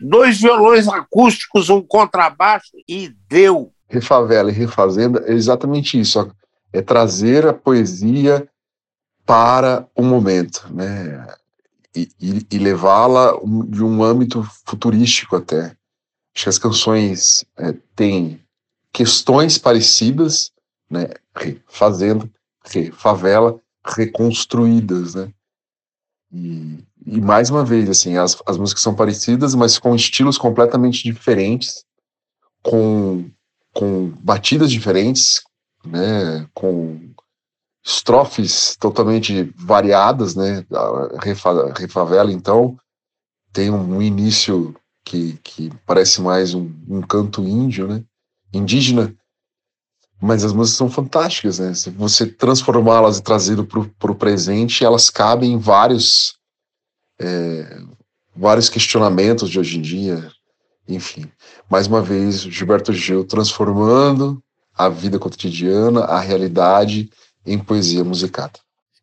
Dois 0.00 0.40
violões 0.40 0.86
acústicos, 0.86 1.70
um 1.70 1.82
contrabaixo 1.82 2.70
e 2.86 3.12
deu. 3.28 3.72
Refavela 3.88 4.50
e 4.50 4.54
Refazenda 4.54 5.24
é 5.26 5.32
exatamente 5.32 5.98
isso 5.98 6.30
é 6.72 6.82
trazer 6.82 7.46
a 7.46 7.52
poesia 7.52 8.48
para 9.24 9.86
o 9.94 10.02
momento, 10.02 10.66
né? 10.72 11.26
E, 11.94 12.08
e, 12.20 12.46
e 12.50 12.58
levá-la 12.58 13.32
de 13.68 13.82
um 13.82 14.02
âmbito 14.02 14.42
futurístico 14.64 15.36
até. 15.36 15.76
Acho 16.34 16.44
que 16.44 16.48
as 16.48 16.58
canções 16.58 17.44
é, 17.56 17.72
têm 17.96 18.40
questões 18.92 19.58
parecidas, 19.58 20.52
né? 20.90 21.08
Fazendo, 21.66 22.30
favela, 22.92 23.60
reconstruídas, 23.84 25.14
né? 25.14 25.32
E, 26.32 26.84
e, 27.06 27.20
mais 27.20 27.48
uma 27.50 27.64
vez, 27.64 27.88
assim, 27.88 28.16
as, 28.16 28.36
as 28.46 28.58
músicas 28.58 28.82
são 28.82 28.94
parecidas, 28.94 29.54
mas 29.54 29.78
com 29.78 29.94
estilos 29.94 30.36
completamente 30.36 31.02
diferentes, 31.02 31.84
com, 32.62 33.30
com 33.72 34.10
batidas 34.20 34.70
diferentes, 34.70 35.42
né, 35.84 36.48
com 36.54 37.12
estrofes 37.84 38.76
totalmente 38.76 39.52
variadas, 39.56 40.34
né, 40.34 40.64
a 40.72 41.18
Refavela, 41.76 42.32
então, 42.32 42.76
tem 43.52 43.70
um 43.70 44.02
início 44.02 44.74
que, 45.04 45.38
que 45.42 45.72
parece 45.86 46.20
mais 46.20 46.54
um, 46.54 46.70
um 46.88 47.00
canto 47.00 47.42
índio, 47.42 47.88
né, 47.88 48.04
indígena, 48.52 49.14
mas 50.20 50.44
as 50.44 50.52
músicas 50.52 50.76
são 50.76 50.90
fantásticas, 50.90 51.58
né, 51.58 51.72
se 51.74 51.90
você 51.90 52.26
transformá-las 52.26 53.18
e 53.18 53.22
trazê-las 53.22 53.66
para 53.98 54.12
o 54.12 54.16
presente, 54.16 54.84
elas 54.84 55.08
cabem 55.08 55.52
em 55.52 55.58
vários, 55.58 56.36
é, 57.18 57.80
vários 58.36 58.68
questionamentos 58.68 59.48
de 59.48 59.58
hoje 59.58 59.78
em 59.78 59.82
dia, 59.82 60.30
enfim. 60.86 61.30
Mais 61.70 61.86
uma 61.86 62.02
vez, 62.02 62.40
Gilberto 62.42 62.92
Gil 62.92 63.24
transformando 63.24 64.42
a 64.78 64.88
vida 64.88 65.18
cotidiana, 65.18 66.04
a 66.04 66.20
realidade 66.20 67.10
em 67.44 67.58
poesia 67.58 68.04
musicada. 68.04 68.58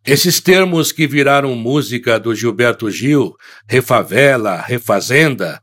Esses 0.05 0.39
termos 0.39 0.91
que 0.91 1.07
viraram 1.07 1.55
música 1.55 2.19
do 2.19 2.33
Gilberto 2.33 2.89
Gil, 2.89 3.35
refavela, 3.67 4.61
refazenda, 4.61 5.61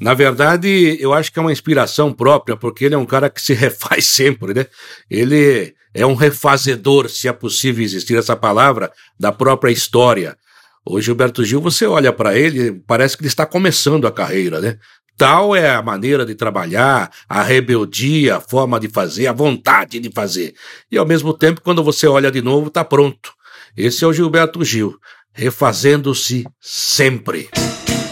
na 0.00 0.14
verdade, 0.14 0.96
eu 0.98 1.12
acho 1.12 1.30
que 1.30 1.38
é 1.38 1.42
uma 1.42 1.52
inspiração 1.52 2.12
própria, 2.12 2.56
porque 2.56 2.86
ele 2.86 2.94
é 2.94 2.98
um 2.98 3.04
cara 3.06 3.28
que 3.28 3.40
se 3.40 3.52
refaz 3.54 4.06
sempre, 4.06 4.54
né? 4.54 4.66
Ele 5.10 5.74
é 5.94 6.06
um 6.06 6.14
refazedor, 6.14 7.08
se 7.08 7.28
é 7.28 7.32
possível 7.32 7.84
existir 7.84 8.16
essa 8.16 8.34
palavra, 8.34 8.90
da 9.18 9.30
própria 9.30 9.70
história. 9.70 10.36
O 10.84 11.00
Gilberto 11.00 11.44
Gil, 11.44 11.60
você 11.60 11.86
olha 11.86 12.12
para 12.12 12.36
ele, 12.36 12.82
parece 12.86 13.16
que 13.16 13.22
ele 13.22 13.28
está 13.28 13.44
começando 13.44 14.06
a 14.06 14.12
carreira, 14.12 14.60
né? 14.60 14.78
Tal 15.20 15.54
é 15.54 15.68
a 15.68 15.82
maneira 15.82 16.24
de 16.24 16.34
trabalhar, 16.34 17.10
a 17.28 17.42
rebeldia, 17.42 18.36
a 18.36 18.40
forma 18.40 18.80
de 18.80 18.88
fazer, 18.88 19.26
a 19.26 19.34
vontade 19.34 20.00
de 20.00 20.10
fazer. 20.10 20.54
E 20.90 20.96
ao 20.96 21.04
mesmo 21.04 21.34
tempo, 21.34 21.60
quando 21.60 21.84
você 21.84 22.06
olha 22.06 22.30
de 22.30 22.40
novo, 22.40 22.68
está 22.68 22.82
pronto. 22.82 23.30
Esse 23.76 24.02
é 24.02 24.06
o 24.06 24.14
Gilberto 24.14 24.64
Gil, 24.64 24.96
refazendo-se 25.34 26.46
sempre. 26.58 27.50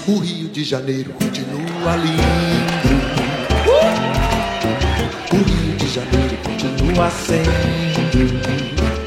O 0.06 0.18
Rio 0.18 0.50
de 0.50 0.62
Janeiro 0.62 1.10
continua 1.14 1.96
lindo. 1.96 2.18
O 5.32 5.36
Rio 5.36 5.76
de 5.78 5.88
Janeiro 5.88 6.36
continua 6.44 7.08
sendo. 7.08 7.48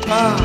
Ah, 0.10 0.36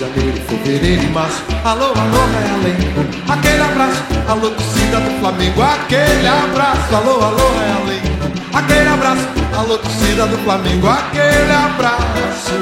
Janeiro, 0.00 0.40
fevereiro 0.48 1.02
e 1.02 1.06
março. 1.08 1.44
Alô, 1.62 1.88
alô, 1.88 2.24
Realengo. 2.32 3.04
Aquele 3.28 3.60
abraço, 3.60 4.02
alô, 4.26 4.50
torcida 4.50 4.98
do 4.98 5.20
Flamengo. 5.20 5.60
Aquele 5.60 6.26
abraço, 6.26 6.96
alô, 6.96 7.22
alô, 7.22 7.50
Realengo. 7.58 8.32
Aquele 8.54 8.88
abraço, 8.88 9.28
alô, 9.58 9.76
torcida 9.76 10.26
do 10.26 10.38
Flamengo. 10.38 10.88
Aquele 10.88 11.52
abraço. 11.52 12.54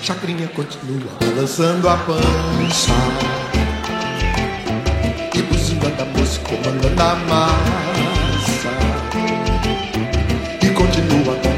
Chacrinha 0.00 0.48
continua 0.48 1.12
balançando 1.20 1.90
a 1.90 1.96
pança. 1.98 2.92
E 5.34 5.42
buzina 5.42 5.90
da 5.90 6.06
música 6.06 6.56
comandando 6.56 7.02
a 7.02 7.14
massa. 7.28 8.05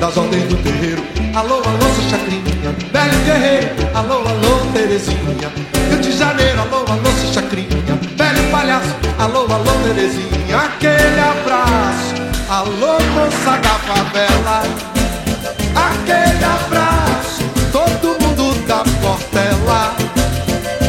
As 0.09 0.17
ordens 0.17 0.45
do 0.45 0.57
terreiro. 0.63 1.05
Alô, 1.35 1.57
alô, 1.57 1.95
seu 1.95 2.09
Chacrinha, 2.09 2.75
velho 2.93 3.19
guerreiro. 3.27 3.69
Alô, 3.95 4.15
alô, 4.15 4.73
Terezinha. 4.73 5.53
Rio 5.91 5.99
de 6.01 6.13
Janeiro, 6.13 6.61
alô, 6.63 6.79
alô, 6.91 7.11
seu 7.21 7.33
Chacrinha, 7.35 7.99
velho 8.17 8.51
palhaço. 8.51 8.97
Alô, 9.19 9.41
alô, 9.41 9.73
Terezinha. 9.85 10.57
Aquele 10.57 11.21
abraço. 11.21 12.15
Alô, 12.49 12.99
moça 13.13 13.59
da 13.59 13.75
favela. 13.87 14.63
Aquele 15.77 16.45
abraço. 16.45 17.45
Todo 17.71 18.19
mundo 18.23 18.67
da 18.67 18.83
Portela. 19.03 19.95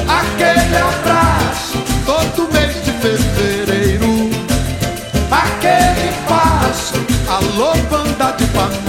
Aquele 0.08 0.78
abraço. 0.78 1.78
Todo 2.06 2.54
mês 2.54 2.74
de 2.86 2.92
fevereiro. 2.94 4.30
Aquele 5.30 6.14
passo. 6.28 6.96
Alô, 7.28 7.76
banda 7.90 8.32
de 8.38 8.46
Panema. 8.48 8.89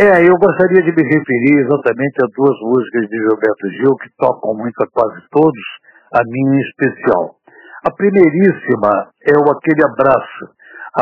É, 0.00 0.16
eu 0.24 0.32
gostaria 0.38 0.80
de 0.80 0.96
me 0.96 1.02
referir 1.12 1.60
exatamente 1.60 2.24
a 2.24 2.28
duas 2.34 2.58
músicas 2.62 3.06
de 3.06 3.18
Gilberto 3.18 3.68
Gil 3.68 3.94
que 3.96 4.08
tocam 4.16 4.54
muito 4.54 4.82
a 4.82 4.88
quase 4.88 5.20
todos, 5.30 5.66
a 6.14 6.24
minha 6.24 6.56
em 6.56 6.62
especial. 6.62 7.36
A 7.84 7.92
primeiríssima 7.92 9.12
é 9.28 9.36
o 9.36 9.44
Aquele 9.52 9.84
Abraço, 9.84 10.48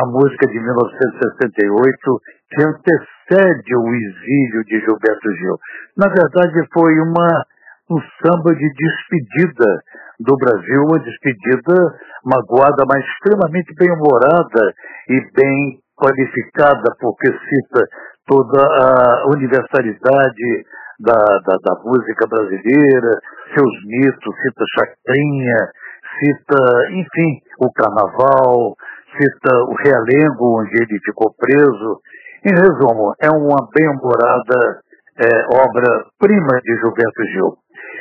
a 0.02 0.04
música 0.04 0.48
de 0.48 0.58
1968 0.58 2.20
que 2.50 2.61
antecede 2.61 3.76
o 3.76 3.87
exílio 3.94 4.64
de 4.66 4.80
Gilberto 4.80 5.30
Gil. 5.30 5.54
Na 5.96 6.08
verdade, 6.08 6.58
foi 6.74 6.98
uma, 6.98 7.46
um 7.94 8.00
samba 8.18 8.52
de 8.52 8.66
despedida 8.66 9.78
do 10.18 10.34
Brasil, 10.34 10.82
uma 10.82 10.98
despedida 10.98 11.94
magoada, 12.24 12.82
mas 12.84 13.04
extremamente 13.14 13.72
bem-humorada 13.78 14.74
e 15.08 15.20
bem 15.38 15.78
qualificada, 15.94 16.94
porque 16.98 17.26
cita 17.26 17.87
toda 18.29 18.62
a 18.62 19.27
universalidade 19.29 20.67
da, 21.01 21.14
da, 21.14 21.57
da 21.64 21.81
música 21.83 22.27
brasileira, 22.29 23.19
seus 23.57 23.85
mitos, 23.87 24.35
cita 24.43 24.64
Chacrinha, 24.77 25.71
cita, 26.19 26.91
enfim, 26.91 27.41
o 27.59 27.73
Carnaval, 27.73 28.77
cita 29.17 29.55
o 29.64 29.75
Realengo, 29.83 30.61
onde 30.61 30.77
ele 30.77 31.01
ficou 31.05 31.35
preso. 31.38 32.01
Em 32.45 32.53
resumo, 32.53 33.14
é 33.21 33.31
uma 33.31 33.69
bem-humorada 33.75 34.81
é, 35.19 35.57
obra-prima 35.64 36.61
de 36.62 36.77
Gilberto 36.77 37.25
Gil. 37.33 37.57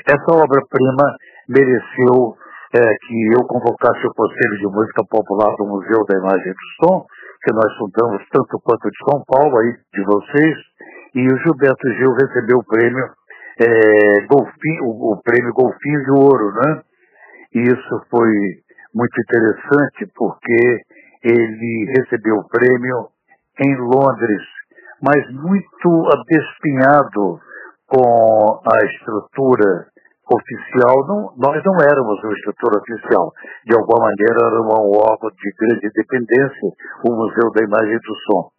Essa 0.06 0.36
obra-prima 0.36 1.16
mereceu 1.48 2.36
é, 2.75 2.80
que 2.80 3.27
eu 3.34 3.45
convocasse 3.47 4.06
o 4.06 4.13
Conselho 4.13 4.58
de 4.58 4.67
Música 4.67 5.03
Popular 5.10 5.56
do 5.56 5.65
Museu 5.65 6.03
da 6.06 6.17
Imagem 6.17 6.51
do 6.51 6.86
Som, 6.86 7.06
que 7.43 7.53
nós 7.53 7.73
fundamos 7.77 8.23
tanto 8.32 8.60
quanto 8.63 8.89
de 8.89 8.97
São 9.10 9.23
Paulo, 9.25 9.58
aí 9.60 9.73
de 9.93 10.03
vocês, 10.03 10.58
e 11.15 11.25
o 11.27 11.38
Gilberto 11.38 11.89
Gil 11.93 12.13
recebeu 12.13 12.58
o 12.58 12.65
prêmio 12.65 13.06
é, 13.60 14.25
Golfinho, 14.27 14.84
o, 14.84 15.13
o, 15.13 15.21
prêmio 15.23 15.53
Golfinho 15.53 16.03
de 16.03 16.12
Ouro, 16.12 16.51
né? 16.53 16.82
E 17.56 17.62
isso 17.62 18.06
foi 18.10 18.32
muito 18.93 19.21
interessante 19.21 20.12
porque 20.15 20.82
ele 21.23 21.93
recebeu 21.97 22.36
o 22.36 22.47
prêmio 22.49 23.08
em 23.60 23.75
Londres, 23.77 24.43
mas 25.01 25.32
muito 25.32 26.10
despinhado 26.27 27.39
com 27.88 28.62
a 28.63 28.86
estrutura 28.86 29.88
oficial, 30.30 31.08
não, 31.08 31.34
nós 31.38 31.63
não 31.63 31.76
éramos 31.82 32.24
uma 32.24 32.34
estrutura 32.34 32.80
oficial. 32.80 33.32
De 33.66 33.76
alguma 33.76 34.08
maneira 34.08 34.48
era 34.48 34.62
um 34.62 34.92
órgão 34.98 35.30
de 35.32 35.50
grande 35.58 35.90
dependência, 35.94 36.70
o 37.08 37.12
Museu 37.16 37.52
da 37.52 37.63
Imagem 37.63 37.98
do 37.98 38.16
Som. 38.26 38.50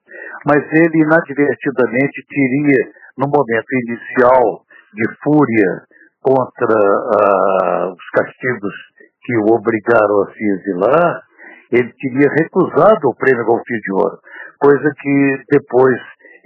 Mas 0.47 0.65
ele 0.73 1.03
inadvertidamente 1.03 2.25
teria, 2.29 2.93
no 3.19 3.29
momento 3.29 3.71
inicial 3.85 4.63
de 4.95 5.05
fúria 5.23 5.83
contra 6.23 6.75
uh, 6.75 7.93
os 7.93 8.09
castigos 8.15 8.75
que 9.23 9.37
o 9.37 9.55
obrigaram 9.55 10.23
a 10.23 10.33
se 10.33 10.45
exilar, 10.45 11.23
ele 11.71 11.93
teria 12.01 12.33
recusado 12.41 13.09
o 13.09 13.15
prêmio 13.17 13.45
Golfinho 13.45 13.81
de 13.81 13.93
Ouro, 13.93 14.19
coisa 14.59 14.91
que 14.99 15.43
depois 15.51 16.01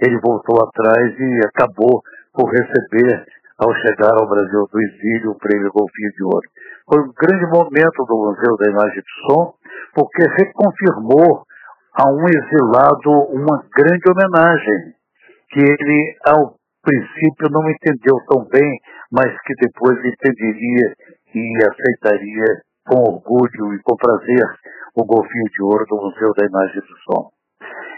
ele 0.05 0.19
voltou 0.19 0.57
atrás 0.67 1.15
e 1.17 1.39
acabou 1.47 2.01
por 2.33 2.49
receber 2.49 3.25
ao 3.57 3.73
chegar 3.75 4.13
ao 4.13 4.27
Brasil 4.27 4.67
do 4.71 4.81
exílio 4.81 5.31
o 5.31 5.37
prêmio 5.37 5.71
Golfinho 5.71 6.11
de 6.17 6.23
Ouro. 6.23 6.47
Foi 6.89 7.01
um 7.01 7.13
grande 7.13 7.45
momento 7.47 8.05
do 8.05 8.15
Museu 8.17 8.57
da 8.57 8.71
Imagem 8.71 9.01
do 9.01 9.13
Som, 9.27 9.53
porque 9.93 10.23
reconfirmou 10.23 11.45
a 11.93 12.09
um 12.09 12.25
exilado 12.27 13.11
uma 13.29 13.63
grande 13.71 14.09
homenagem, 14.09 14.93
que 15.51 15.59
ele, 15.59 16.17
ao 16.27 16.55
princípio, 16.81 17.51
não 17.51 17.69
entendeu 17.69 18.17
tão 18.27 18.45
bem, 18.49 18.79
mas 19.11 19.29
que 19.45 19.53
depois 19.61 19.97
entenderia 20.03 20.93
e 21.33 21.57
aceitaria 21.63 22.61
com 22.85 22.99
orgulho 22.99 23.73
e 23.73 23.81
com 23.83 23.95
prazer 23.95 24.45
o 24.95 25.05
Golfinho 25.05 25.49
de 25.51 25.63
Ouro 25.63 25.85
do 25.87 25.95
Museu 25.97 26.33
da 26.33 26.45
Imagem 26.45 26.81
do 26.81 26.97
Som. 27.05 27.29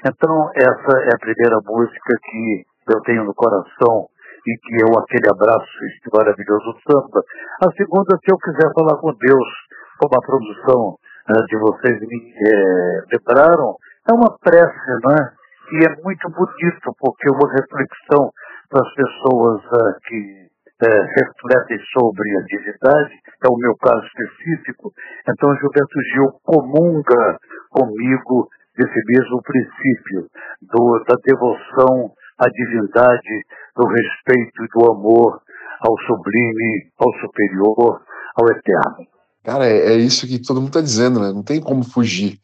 Então, 0.06 0.52
essa 0.56 1.00
é 1.00 1.16
a 1.16 1.20
primeira 1.20 1.58
música 1.66 2.14
que 2.24 2.66
eu 2.94 3.02
tenho 3.02 3.24
no 3.24 3.34
coração 3.34 4.08
e 4.46 4.58
que 4.58 4.76
eu 4.82 5.00
aquele 5.00 5.30
abraço 5.30 5.86
este 5.90 6.10
maravilhoso 6.14 6.78
samba. 6.86 7.22
A 7.66 7.72
segunda, 7.74 8.18
se 8.18 8.32
eu 8.32 8.38
quiser 8.38 8.70
falar 8.74 8.98
com 9.02 9.12
Deus, 9.18 9.50
como 9.98 10.14
a 10.14 10.26
produção 10.26 10.82
uh, 10.94 11.46
de 11.48 11.58
vocês 11.58 12.00
me 12.00 12.34
é, 12.38 13.02
lembraram, 13.12 13.76
é 14.08 14.14
uma 14.14 14.38
prece, 14.38 14.88
não 15.04 15.14
é? 15.14 15.34
E 15.74 15.86
é 15.90 16.04
muito 16.04 16.30
bonito, 16.30 16.94
porque 17.00 17.28
é 17.28 17.32
uma 17.32 17.52
reflexão 17.52 18.30
para 18.70 18.82
as 18.86 18.94
pessoas 18.94 19.64
uh, 19.66 20.00
que 20.06 20.46
é, 20.84 20.90
refletem 20.90 21.80
sobre 21.98 22.38
a 22.38 22.42
divindade, 22.44 23.14
é 23.44 23.50
o 23.50 23.58
meu 23.58 23.76
caso 23.78 24.06
específico. 24.06 24.92
Então, 25.28 25.56
Gilberto 25.56 26.02
Gil 26.14 26.32
comunga 26.44 27.40
comigo 27.72 28.50
desse 28.78 29.00
mesmo 29.08 29.42
princípio 29.42 30.28
do, 30.62 31.04
da 31.08 31.16
devoção 31.24 32.12
à 32.38 32.50
divindade, 32.50 33.46
do 33.76 33.88
respeito 33.88 34.64
e 34.64 34.80
do 34.80 34.92
amor 34.92 35.42
ao 35.82 35.96
sublime, 36.08 36.92
ao 36.98 37.12
superior, 37.20 38.02
ao 38.36 38.48
eterno. 38.50 39.08
Cara, 39.44 39.68
é, 39.68 39.94
é 39.94 39.96
isso 39.96 40.28
que 40.28 40.40
todo 40.40 40.58
mundo 40.58 40.70
está 40.70 40.82
dizendo, 40.82 41.20
né? 41.20 41.32
Não 41.32 41.44
tem 41.44 41.62
como 41.62 41.84
fugir. 41.84 42.40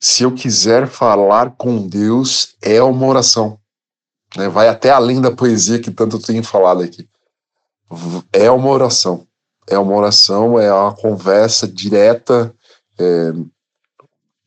Se 0.00 0.22
eu 0.22 0.32
quiser 0.32 0.86
falar 0.86 1.52
com 1.56 1.86
Deus, 1.86 2.56
é 2.62 2.82
uma 2.82 3.06
oração. 3.06 3.58
Né? 4.36 4.48
Vai 4.48 4.68
até 4.68 4.90
além 4.90 5.20
da 5.20 5.30
poesia 5.30 5.80
que 5.80 5.90
tanto 5.90 6.16
eu 6.16 6.22
tenho 6.22 6.42
falado 6.42 6.82
aqui. 6.82 7.08
É 8.32 8.50
uma 8.50 8.68
oração. 8.68 9.26
É 9.68 9.78
uma 9.78 9.94
oração, 9.94 10.58
é 10.58 10.72
uma 10.72 10.94
conversa 10.94 11.68
direta 11.68 12.52
é, 12.98 13.32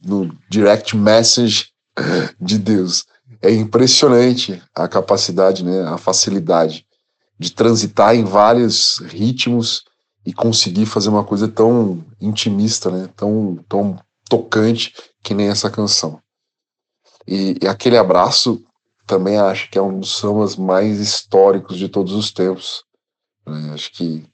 no 0.03 0.29
direct 0.49 0.95
message 0.95 1.69
de 2.39 2.59
Deus 2.59 3.05
é 3.41 3.51
impressionante 3.51 4.61
a 4.73 4.87
capacidade, 4.87 5.63
né, 5.63 5.83
a 5.83 5.97
facilidade 5.97 6.85
de 7.37 7.51
transitar 7.51 8.15
em 8.15 8.23
vários 8.23 8.97
ritmos 8.99 9.83
e 10.25 10.33
conseguir 10.33 10.85
fazer 10.85 11.09
uma 11.09 11.23
coisa 11.23 11.47
tão 11.47 12.03
intimista, 12.19 12.89
né, 12.89 13.09
tão, 13.15 13.59
tão 13.67 13.99
tocante 14.29 14.93
que 15.23 15.33
nem 15.33 15.47
essa 15.47 15.69
canção. 15.69 16.19
E, 17.27 17.57
e 17.61 17.67
aquele 17.67 17.97
abraço 17.97 18.63
também 19.05 19.37
acho 19.37 19.69
que 19.69 19.77
é 19.77 19.81
um 19.81 19.99
dos 19.99 20.17
sambas 20.17 20.55
mais 20.55 20.99
históricos 20.99 21.77
de 21.77 21.89
todos 21.89 22.13
os 22.13 22.31
tempos. 22.31 22.83
Né, 23.45 23.71
acho 23.73 23.91
que 23.91 24.27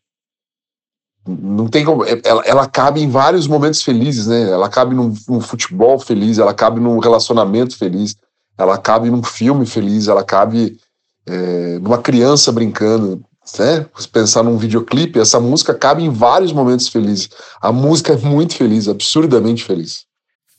não 1.25 1.67
tem 1.67 1.85
como. 1.85 2.03
Ela, 2.03 2.43
ela 2.45 2.67
cabe 2.67 3.01
em 3.01 3.09
vários 3.09 3.45
momentos 3.47 3.83
felizes, 3.83 4.25
né? 4.25 4.49
Ela 4.49 4.67
cabe 4.67 4.95
num, 4.95 5.13
num 5.27 5.39
futebol 5.39 5.99
feliz, 5.99 6.39
ela 6.39 6.53
cabe 6.53 6.79
num 6.79 6.97
relacionamento 6.97 7.77
feliz, 7.77 8.15
ela 8.57 8.77
cabe 8.77 9.09
num 9.09 9.23
filme 9.23 9.65
feliz, 9.65 10.07
ela 10.07 10.23
cabe 10.23 10.77
é, 11.25 11.79
numa 11.79 11.97
criança 11.97 12.51
brincando, 12.51 13.23
né? 13.57 13.85
Se 13.97 14.07
pensar 14.07 14.43
num 14.43 14.57
videoclipe, 14.57 15.19
essa 15.19 15.39
música 15.39 15.73
cabe 15.73 16.03
em 16.03 16.09
vários 16.09 16.53
momentos 16.53 16.87
felizes. 16.87 17.29
A 17.61 17.71
música 17.71 18.13
é 18.13 18.17
muito 18.17 18.55
feliz, 18.55 18.87
absurdamente 18.87 19.63
feliz. 19.63 20.05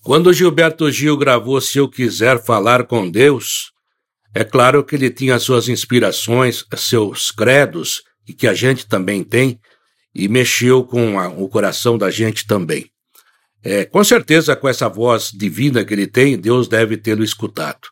Quando 0.03 0.33
Gilberto 0.33 0.91
Gil 0.91 1.17
gravou 1.17 1.61
Se 1.61 1.79
Eu 1.79 1.89
Quiser 1.89 2.43
Falar 2.43 2.85
com 2.87 3.09
Deus, 3.09 3.71
é 4.35 4.43
claro 4.43 4.83
que 4.83 4.97
ele 4.97 5.11
tinha 5.11 5.39
suas 5.39 5.69
inspirações, 5.69 6.65
seus 6.77 7.31
credos, 7.31 8.03
e 8.27 8.33
que 8.33 8.49
a 8.49 8.55
gente 8.55 8.87
também 8.87 9.23
tem, 9.23 9.61
e 10.15 10.29
mexeu 10.29 10.85
com 10.85 11.19
a, 11.19 11.29
o 11.29 11.49
coração 11.49 11.97
da 11.97 12.11
gente 12.11 12.47
também. 12.47 12.92
É, 13.65 13.85
com 13.85 14.03
certeza, 14.03 14.57
com 14.57 14.69
essa 14.69 14.89
voz 14.89 15.31
divina 15.33 15.85
que 15.85 15.95
ele 15.95 16.07
tem, 16.07 16.39
Deus 16.39 16.67
deve 16.67 16.97
tê-lo 16.97 17.23
escutado. 17.23 17.89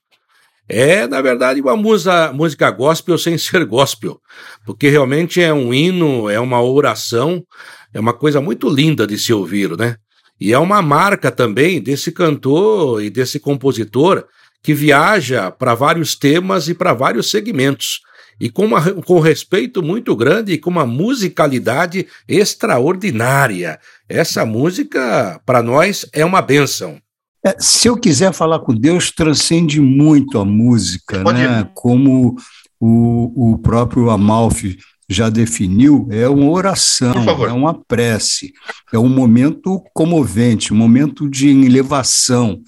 É, 0.68 1.06
na 1.06 1.20
verdade, 1.20 1.60
uma 1.60 1.76
música, 1.76 2.32
música 2.32 2.70
gospel 2.70 3.18
sem 3.18 3.36
ser 3.38 3.64
gospel, 3.64 4.20
porque 4.64 4.88
realmente 4.88 5.40
é 5.40 5.52
um 5.52 5.72
hino, 5.72 6.28
é 6.28 6.38
uma 6.38 6.62
oração, 6.62 7.42
é 7.92 8.00
uma 8.00 8.12
coisa 8.12 8.40
muito 8.40 8.68
linda 8.68 9.06
de 9.06 9.18
se 9.18 9.32
ouvir, 9.32 9.76
né? 9.76 9.96
E 10.40 10.52
é 10.52 10.58
uma 10.58 10.80
marca 10.80 11.30
também 11.30 11.82
desse 11.82 12.10
cantor 12.10 13.02
e 13.02 13.10
desse 13.10 13.38
compositor 13.38 14.24
que 14.62 14.72
viaja 14.72 15.50
para 15.50 15.74
vários 15.74 16.14
temas 16.14 16.68
e 16.68 16.74
para 16.74 16.94
vários 16.94 17.30
segmentos 17.30 18.00
e 18.40 18.48
com, 18.48 18.64
uma, 18.64 18.82
com 19.02 19.20
respeito 19.20 19.82
muito 19.82 20.16
grande 20.16 20.52
e 20.52 20.58
com 20.58 20.70
uma 20.70 20.86
musicalidade 20.86 22.06
extraordinária. 22.26 23.78
Essa 24.08 24.46
música, 24.46 25.40
para 25.44 25.62
nós, 25.62 26.06
é 26.12 26.24
uma 26.24 26.40
bênção. 26.40 26.98
É, 27.44 27.54
se 27.58 27.88
eu 27.88 27.96
quiser 27.96 28.32
falar 28.32 28.60
com 28.60 28.74
Deus, 28.74 29.10
transcende 29.10 29.80
muito 29.80 30.38
a 30.38 30.44
música, 30.44 31.22
né? 31.32 31.68
Como 31.74 32.36
o, 32.78 33.52
o 33.52 33.58
próprio 33.58 34.10
Amalfi 34.10 34.78
já 35.08 35.28
definiu, 35.28 36.06
é 36.10 36.28
uma 36.28 36.48
oração, 36.50 37.12
é 37.46 37.52
uma 37.52 37.74
prece, 37.74 38.52
é 38.92 38.98
um 38.98 39.08
momento 39.08 39.82
comovente, 39.92 40.72
um 40.72 40.76
momento 40.76 41.28
de 41.28 41.48
elevação. 41.48 42.60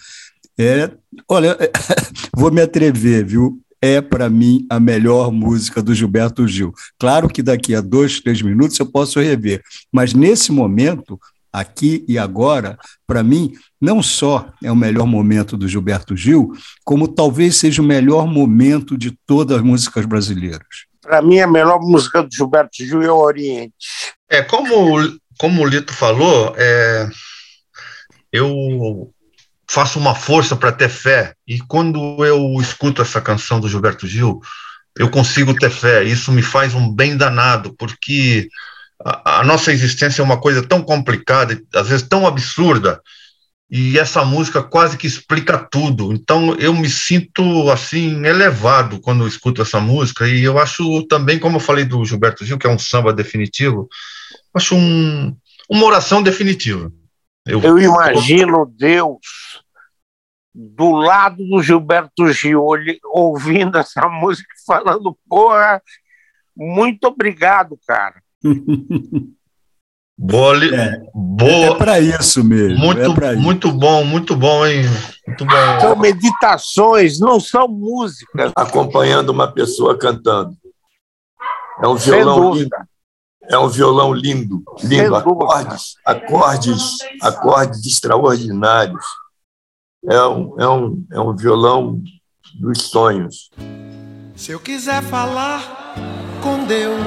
É, 0.58 0.90
olha, 1.28 1.56
vou 2.36 2.50
me 2.50 2.60
atrever, 2.60 3.24
viu? 3.24 3.60
É, 3.82 4.00
para 4.00 4.30
mim, 4.30 4.64
a 4.70 4.78
melhor 4.78 5.32
música 5.32 5.82
do 5.82 5.92
Gilberto 5.92 6.46
Gil. 6.46 6.72
Claro 7.00 7.28
que 7.28 7.42
daqui 7.42 7.74
a 7.74 7.80
dois, 7.80 8.20
três 8.20 8.40
minutos 8.40 8.78
eu 8.78 8.86
posso 8.86 9.18
rever, 9.18 9.60
mas 9.92 10.14
nesse 10.14 10.52
momento, 10.52 11.18
aqui 11.52 12.04
e 12.06 12.16
agora, 12.16 12.78
para 13.04 13.24
mim, 13.24 13.52
não 13.80 14.00
só 14.00 14.48
é 14.62 14.70
o 14.70 14.76
melhor 14.76 15.06
momento 15.06 15.56
do 15.56 15.66
Gilberto 15.66 16.16
Gil, 16.16 16.52
como 16.84 17.08
talvez 17.08 17.56
seja 17.56 17.82
o 17.82 17.84
melhor 17.84 18.26
momento 18.26 18.96
de 18.96 19.18
todas 19.26 19.56
as 19.58 19.62
músicas 19.64 20.06
brasileiras. 20.06 20.86
Para 21.00 21.20
mim, 21.20 21.40
a 21.40 21.48
melhor 21.48 21.80
música 21.80 22.22
do 22.22 22.28
Gilberto 22.32 22.76
Gil 22.76 23.02
é 23.02 23.10
o 23.10 23.18
Oriente. 23.18 23.74
É, 24.30 24.42
como, 24.42 24.96
como 25.36 25.60
o 25.60 25.66
Lito 25.66 25.92
falou, 25.92 26.54
é, 26.56 27.08
eu 28.32 29.12
faço 29.72 29.98
uma 29.98 30.14
força 30.14 30.54
para 30.54 30.70
ter 30.70 30.90
fé. 30.90 31.34
E 31.48 31.58
quando 31.58 32.22
eu 32.26 32.60
escuto 32.60 33.00
essa 33.00 33.22
canção 33.22 33.58
do 33.58 33.70
Gilberto 33.70 34.06
Gil, 34.06 34.38
eu 34.98 35.08
consigo 35.08 35.54
ter 35.54 35.70
fé. 35.70 36.04
Isso 36.04 36.30
me 36.30 36.42
faz 36.42 36.74
um 36.74 36.94
bem 36.94 37.16
danado, 37.16 37.74
porque 37.78 38.48
a, 39.02 39.40
a 39.40 39.44
nossa 39.44 39.72
existência 39.72 40.20
é 40.20 40.24
uma 40.24 40.38
coisa 40.38 40.62
tão 40.62 40.82
complicada, 40.82 41.58
às 41.74 41.88
vezes 41.88 42.06
tão 42.06 42.26
absurda, 42.26 43.00
e 43.70 43.98
essa 43.98 44.22
música 44.22 44.62
quase 44.62 44.98
que 44.98 45.06
explica 45.06 45.56
tudo. 45.56 46.12
Então 46.12 46.54
eu 46.56 46.74
me 46.74 46.90
sinto 46.90 47.70
assim 47.70 48.26
elevado 48.26 49.00
quando 49.00 49.24
eu 49.24 49.28
escuto 49.28 49.62
essa 49.62 49.80
música 49.80 50.28
e 50.28 50.44
eu 50.44 50.58
acho 50.58 51.02
também, 51.04 51.38
como 51.38 51.56
eu 51.56 51.60
falei 51.60 51.86
do 51.86 52.04
Gilberto 52.04 52.44
Gil, 52.44 52.58
que 52.58 52.66
é 52.66 52.70
um 52.70 52.78
samba 52.78 53.10
definitivo, 53.10 53.88
acho 54.52 54.74
um, 54.74 55.34
uma 55.66 55.86
oração 55.86 56.22
definitiva. 56.22 56.92
Eu, 57.46 57.60
eu 57.62 57.78
imagino 57.78 58.70
Deus 58.78 59.18
do 60.54 60.92
lado 60.92 61.36
do 61.46 61.62
Gilberto 61.62 62.30
Gil 62.32 62.64
ouvindo 63.04 63.78
essa 63.78 64.08
música 64.10 64.48
falando, 64.66 65.16
porra, 65.28 65.82
muito 66.56 67.04
obrigado, 67.04 67.78
cara. 67.86 68.22
Boa, 70.24 70.56
é, 70.64 71.02
boa. 71.12 71.50
É 71.50 71.74
para 71.74 71.98
isso 71.98 72.44
mesmo. 72.44 72.78
Muito, 72.78 73.00
é 73.24 73.34
muito 73.34 73.68
isso. 73.68 73.76
bom, 73.76 74.04
muito 74.04 74.36
bom, 74.36 74.64
hein? 74.64 74.84
Muito 75.26 75.44
bom. 75.44 75.80
São 75.80 75.96
meditações, 75.96 77.18
não 77.18 77.40
são 77.40 77.66
músicas. 77.66 78.52
Acompanhando 78.54 79.30
uma 79.30 79.50
pessoa 79.50 79.98
cantando. 79.98 80.56
É 81.82 81.88
um 81.88 81.96
violão 81.96 82.54
lindo. 82.54 82.76
É 83.50 83.58
um 83.58 83.68
violão 83.68 84.12
lindo, 84.12 84.62
lindo. 84.84 85.16
Acordes, 85.16 85.94
acordes, 86.06 86.98
acordes 87.20 87.84
extraordinários. 87.84 89.04
É 90.04 90.22
um, 90.22 90.60
é, 90.60 90.68
um, 90.68 91.06
é 91.12 91.20
um 91.20 91.36
violão 91.36 92.02
dos 92.60 92.82
sonhos. 92.82 93.50
Se 94.34 94.52
eu 94.52 94.60
quiser 94.60 95.02
falar 95.02 95.94
com 96.42 96.64
Deus 96.66 97.00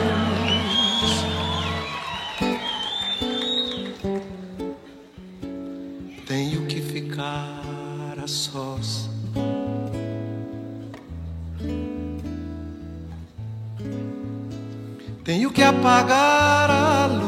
tenho 6.26 6.66
que 6.66 6.82
ficar 6.82 8.16
a 8.22 8.28
sós. 8.28 9.10
Tenho 15.24 15.50
que 15.52 15.64
apagar 15.64 16.70
a 16.70 17.06
luz. 17.08 17.25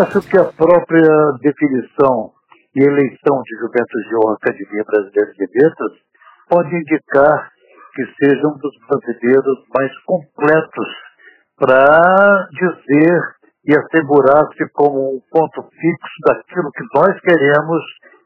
Acho 0.00 0.20
que 0.22 0.38
a 0.38 0.44
própria 0.44 1.12
definição 1.42 2.32
e 2.74 2.80
eleição 2.80 3.42
de 3.42 3.56
Gilberto 3.58 3.98
Gil 4.08 4.28
à 4.28 4.34
Academia 4.34 4.84
Brasileira 4.86 5.32
de 5.32 5.46
Letras 5.62 5.92
pode 6.48 6.74
indicar 6.74 7.50
que 7.94 8.04
seja 8.18 8.48
um 8.48 8.56
dos 8.56 8.74
brasileiros 8.88 9.58
mais 9.76 9.92
completos 10.04 10.88
para 11.58 12.48
dizer 12.50 13.20
e 13.66 13.76
assegurar-se 13.76 14.64
como 14.72 15.16
um 15.16 15.20
ponto 15.30 15.62
fixo 15.68 16.16
daquilo 16.26 16.70
que 16.72 16.84
nós 16.94 17.20
queremos, 17.20 17.82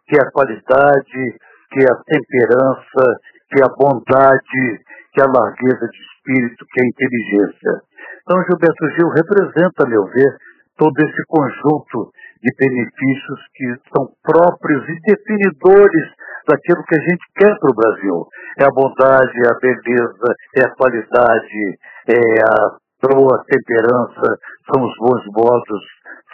que 0.07 0.16
é 0.16 0.22
a 0.22 0.31
qualidade, 0.31 1.39
que 1.72 1.81
é 1.81 1.91
a 1.91 2.03
temperança, 2.07 3.05
que 3.51 3.61
é 3.61 3.64
a 3.64 3.75
bondade, 3.77 4.85
que 5.12 5.20
é 5.20 5.25
a 5.25 5.33
largueza 5.33 5.89
de 5.89 5.99
espírito, 5.99 6.64
que 6.70 6.81
é 6.81 6.85
a 6.85 6.89
inteligência. 6.89 7.83
Então, 8.22 8.45
Gilberto 8.45 8.91
Gil 8.95 9.09
representa, 9.09 9.85
a 9.85 9.89
meu 9.89 10.05
ver, 10.05 10.39
todo 10.77 10.93
esse 10.99 11.22
conjunto 11.29 12.11
de 12.43 12.51
benefícios 12.59 13.41
que 13.55 13.66
são 13.95 14.09
próprios 14.22 14.83
e 14.89 15.01
definidores 15.01 16.07
daquilo 16.47 16.85
que 16.85 16.99
a 16.99 17.03
gente 17.03 17.25
quer 17.37 17.59
para 17.59 17.70
o 17.70 17.75
Brasil. 17.75 18.27
É 18.59 18.64
a 18.64 18.75
bondade, 18.75 19.33
é 19.33 19.49
a 19.49 19.59
beleza, 19.59 20.29
é 20.57 20.62
a 20.62 20.75
qualidade, 20.75 21.79
é 22.09 22.20
a 22.43 22.77
boa 23.09 23.45
temperança, 23.47 24.27
são 24.68 24.85
os 24.85 24.95
bons 24.99 25.25
modos, 25.33 25.83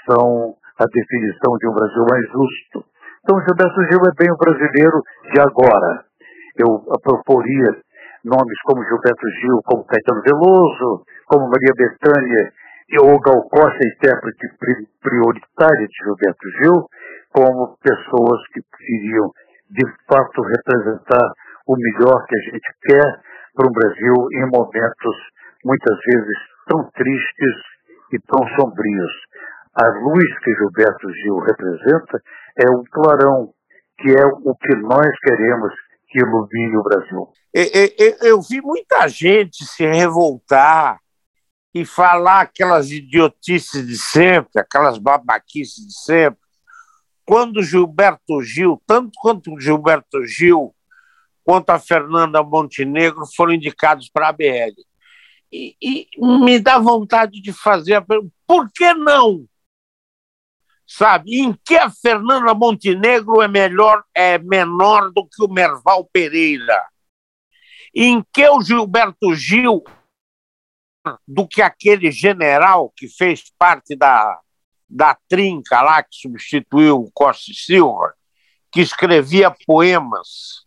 são 0.09 0.55
a 0.79 0.85
definição 0.87 1.57
de 1.59 1.69
um 1.69 1.75
Brasil 1.75 2.05
mais 2.11 2.27
justo. 2.33 2.85
Então, 3.23 3.39
Gilberto 3.41 3.81
Gil 3.91 4.01
é 4.01 4.15
bem 4.17 4.33
o 4.33 4.37
brasileiro 4.37 5.03
de 5.33 5.41
agora. 5.41 6.05
Eu 6.57 6.83
proporia 7.03 7.77
nomes 8.25 8.61
como 8.65 8.85
Gilberto 8.85 9.29
Gil, 9.41 9.61
como 9.65 9.85
Caetano 9.85 10.23
Veloso, 10.23 11.05
como 11.27 11.49
Maria 11.49 11.75
Bethânia 11.77 12.53
o 12.99 13.21
Gal 13.21 13.49
Costa, 13.49 13.79
intérprete 13.87 14.49
prioritária 15.01 15.87
de 15.87 16.05
Gilberto 16.05 16.51
Gil, 16.59 16.89
como 17.33 17.77
pessoas 17.83 18.41
que 18.53 18.61
queriam 18.77 19.31
de 19.71 19.87
fato 20.09 20.43
representar 20.43 21.33
o 21.67 21.77
melhor 21.77 22.27
que 22.27 22.37
a 22.37 22.43
gente 22.51 22.69
quer 22.83 23.21
para 23.55 23.69
o 23.69 23.73
Brasil 23.73 24.15
em 24.33 24.51
momentos 24.51 25.17
muitas 25.65 25.97
vezes 26.05 26.39
tão 26.67 26.91
tristes 26.91 27.57
e 28.13 28.19
tão 28.27 28.47
sombrios. 28.57 29.13
A 29.75 29.89
luz 30.01 30.39
que 30.43 30.53
Gilberto 30.55 31.13
Gil 31.15 31.39
representa 31.39 32.21
é 32.59 32.71
um 32.71 32.83
clarão, 32.91 33.51
que 33.99 34.11
é 34.11 34.27
o 34.27 34.55
que 34.57 34.75
nós 34.77 35.11
queremos 35.23 35.73
que 36.09 36.19
ilumine 36.19 36.77
o 36.77 36.83
Brasil. 36.83 37.29
Eu 38.25 38.41
vi 38.41 38.61
muita 38.61 39.07
gente 39.07 39.65
se 39.65 39.87
revoltar 39.87 40.99
e 41.73 41.85
falar 41.85 42.41
aquelas 42.41 42.91
idiotices 42.91 43.87
de 43.87 43.97
sempre, 43.97 44.61
aquelas 44.61 44.99
babaquices 44.99 45.87
de 45.87 45.95
sempre, 45.95 46.41
quando 47.25 47.63
Gilberto 47.63 48.43
Gil, 48.43 48.83
tanto 48.87 49.13
quanto 49.21 49.61
Gilberto 49.61 50.27
Gil 50.27 50.75
quanto 51.45 51.71
a 51.71 51.79
Fernanda 51.79 52.43
Montenegro 52.43 53.25
foram 53.35 53.53
indicados 53.53 54.09
para 54.09 54.29
a 54.29 54.33
BL. 54.33 54.75
E, 55.53 55.77
e, 55.83 56.09
me 56.19 56.61
dá 56.61 56.79
vontade 56.79 57.41
de 57.41 57.53
fazer 57.53 57.95
a 57.95 58.03
pergunta: 58.03 58.33
por 58.47 58.71
que 58.73 58.95
não? 58.95 59.47
Sabe, 60.87 61.41
em 61.41 61.53
que 61.65 61.77
a 61.77 61.89
Fernanda 61.89 62.53
Montenegro 62.53 63.41
é 63.41 63.49
melhor, 63.49 64.03
é 64.15 64.39
menor 64.39 65.11
do 65.13 65.25
que 65.25 65.43
o 65.43 65.49
Merval 65.49 66.09
Pereira? 66.13 66.85
Em 67.95 68.25
que 68.33 68.49
o 68.49 68.61
Gilberto 68.61 69.35
Gil 69.35 69.83
do 71.27 71.49
que 71.49 71.63
aquele 71.63 72.11
general 72.11 72.93
que 72.97 73.09
fez 73.09 73.45
parte 73.59 73.97
da 73.97 74.39
da 74.91 75.17
trinca 75.29 75.81
lá, 75.81 76.03
que 76.03 76.17
substituiu 76.17 76.97
o 76.97 77.11
Costa 77.13 77.53
Silva, 77.55 78.13
que 78.73 78.81
escrevia 78.81 79.55
poemas. 79.65 80.65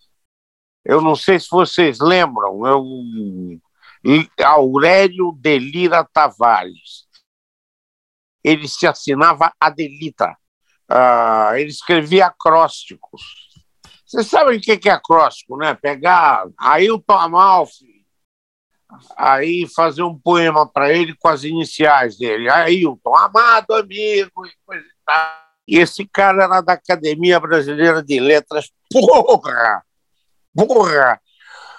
Eu 0.85 1.01
não 1.01 1.15
sei 1.15 1.39
se 1.39 1.47
vocês 1.51 1.99
lembram, 1.99 2.65
eu, 2.65 2.83
Aurélio 4.45 5.33
Delira 5.37 6.07
Tavares. 6.13 7.05
Ele 8.43 8.67
se 8.67 8.87
assinava 8.87 9.53
Adelita. 9.59 10.37
Uh, 10.89 11.55
ele 11.55 11.69
escrevia 11.69 12.27
acrósticos. 12.27 13.21
Vocês 14.05 14.27
sabem 14.27 14.57
o 14.57 14.61
que 14.61 14.89
é 14.89 14.91
acróstico, 14.91 15.57
né? 15.57 15.73
Pegar 15.73 16.45
Ailton 16.57 17.13
Amalfi, 17.13 17.92
aí 19.17 19.67
fazer 19.67 20.03
um 20.03 20.17
poema 20.17 20.67
para 20.67 20.91
ele 20.91 21.15
com 21.15 21.27
as 21.27 21.43
iniciais 21.43 22.17
dele. 22.17 22.49
Ailton, 22.49 23.15
amado 23.15 23.73
amigo, 23.73 24.45
e 24.45 24.51
coisa 24.65 24.85
e 24.85 25.05
tal. 25.05 25.43
E 25.67 25.77
esse 25.79 26.05
cara 26.05 26.43
era 26.43 26.61
da 26.61 26.73
Academia 26.73 27.39
Brasileira 27.39 28.03
de 28.03 28.19
Letras. 28.19 28.69
Porra! 28.91 29.83
Porra! 30.55 31.21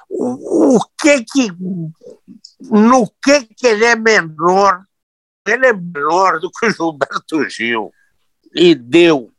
O, 0.09 0.77
o 0.77 0.81
que 0.99 1.25
que. 1.25 1.49
No 2.61 3.07
que 3.23 3.43
que 3.43 3.67
ele 3.67 3.85
é 3.85 3.97
menor? 3.97 4.83
Ele 5.47 5.67
é 5.67 5.73
menor 5.73 6.41
do 6.41 6.51
que 6.51 6.67
o 6.67 6.71
Gilberto 6.71 7.49
Gil. 7.51 7.93
E 8.55 8.75
deu. 8.75 9.31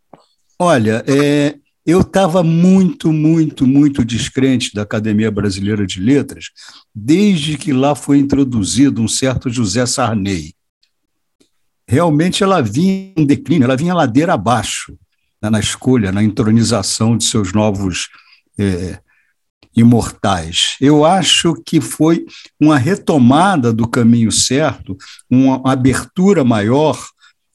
Olha, 0.59 1.03
é, 1.07 1.57
eu 1.85 2.01
estava 2.01 2.41
muito, 2.41 3.13
muito, 3.13 3.67
muito 3.67 4.03
descrente 4.03 4.73
da 4.73 4.81
Academia 4.81 5.29
Brasileira 5.29 5.85
de 5.85 5.99
Letras, 5.99 6.45
desde 6.93 7.57
que 7.57 7.71
lá 7.71 7.93
foi 7.93 8.17
introduzido 8.17 9.01
um 9.01 9.07
certo 9.07 9.49
José 9.51 9.85
Sarney. 9.85 10.55
Realmente 11.87 12.43
ela 12.43 12.61
vinha 12.61 13.13
em 13.15 13.25
declínio, 13.25 13.65
ela 13.65 13.77
vinha 13.77 13.93
ladeira 13.93 14.33
abaixo 14.33 14.97
né, 15.39 15.49
na 15.51 15.59
escolha, 15.59 16.11
na 16.11 16.23
entronização 16.23 17.15
de 17.15 17.25
seus 17.25 17.53
novos 17.53 18.09
é, 18.57 18.99
imortais. 19.75 20.77
Eu 20.81 21.05
acho 21.05 21.53
que 21.63 21.79
foi 21.79 22.25
uma 22.59 22.79
retomada 22.79 23.71
do 23.71 23.87
caminho 23.87 24.31
certo, 24.31 24.97
uma 25.29 25.61
abertura 25.71 26.43
maior 26.43 26.99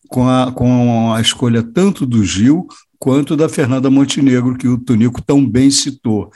com 0.09 0.29
a, 0.29 0.53
com 0.53 1.13
a 1.13 1.21
escolha 1.21 1.65
tanto 1.65 2.07
do 2.07 2.25
Gil 2.25 2.69
quanto 3.01 3.35
da 3.35 3.49
Fernanda 3.49 3.89
Montenegro, 3.89 4.59
que 4.59 4.69
o 4.69 4.77
Tonico 4.77 5.23
tão 5.23 5.45
bem 5.45 5.71
citou. 5.71 6.31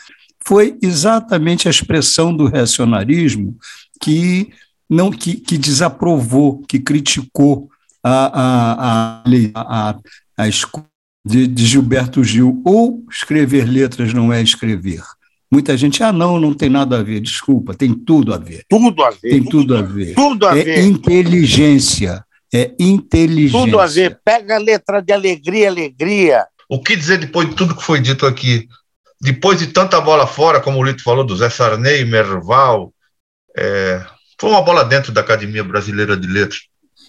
Foi 0.44 0.76
exatamente 0.82 1.68
a 1.68 1.70
expressão 1.70 2.34
do 2.34 2.46
reacionarismo 2.46 3.54
que 4.00 4.50
não 4.88 5.10
que, 5.10 5.36
que 5.36 5.58
desaprovou, 5.58 6.62
que 6.66 6.78
criticou 6.78 7.68
a, 8.02 9.22
a, 9.22 9.22
a, 9.54 9.90
a, 9.90 9.98
a 10.38 10.48
escolha 10.48 10.86
de, 11.24 11.46
de 11.46 11.66
Gilberto 11.66 12.24
Gil. 12.24 12.62
Ou 12.64 13.04
escrever 13.10 13.66
letras 13.66 14.14
não 14.14 14.32
é 14.32 14.42
escrever. 14.42 15.02
Muita 15.50 15.76
gente, 15.76 16.02
ah, 16.02 16.12
não, 16.12 16.40
não 16.40 16.52
tem 16.52 16.68
nada 16.68 16.98
a 16.98 17.02
ver. 17.02 17.20
Desculpa, 17.20 17.74
tem 17.74 17.94
tudo 17.94 18.34
a 18.34 18.38
ver. 18.38 18.64
Tudo 18.68 19.04
a 19.04 19.10
ver. 19.10 19.30
Tem 19.30 19.44
tudo 19.44 19.76
a 19.76 19.82
ver. 19.82 20.14
Tudo 20.14 20.46
a 20.46 20.58
é 20.58 20.64
ver. 20.64 20.84
inteligência. 20.84 22.24
É 22.52 22.72
inteligência. 22.78 23.60
Tudo 23.60 23.78
a 23.78 23.86
ver. 23.86 24.18
Pega 24.24 24.56
a 24.56 24.58
letra 24.58 25.00
de 25.00 25.12
alegria, 25.12 25.68
alegria. 25.68 26.46
O 26.74 26.82
que 26.82 26.96
dizer 26.96 27.18
depois 27.18 27.48
de 27.48 27.54
tudo 27.54 27.76
que 27.76 27.84
foi 27.84 28.00
dito 28.00 28.26
aqui? 28.26 28.68
Depois 29.20 29.60
de 29.60 29.68
tanta 29.68 30.00
bola 30.00 30.26
fora, 30.26 30.60
como 30.60 30.80
o 30.80 30.82
Lito 30.82 31.04
falou, 31.04 31.22
do 31.22 31.36
Zé 31.36 31.48
Sarney, 31.48 32.04
Merval, 32.04 32.92
é, 33.56 34.04
foi 34.40 34.50
uma 34.50 34.60
bola 34.60 34.84
dentro 34.84 35.12
da 35.12 35.20
Academia 35.20 35.62
Brasileira 35.62 36.16
de 36.16 36.26
Letras. 36.26 36.62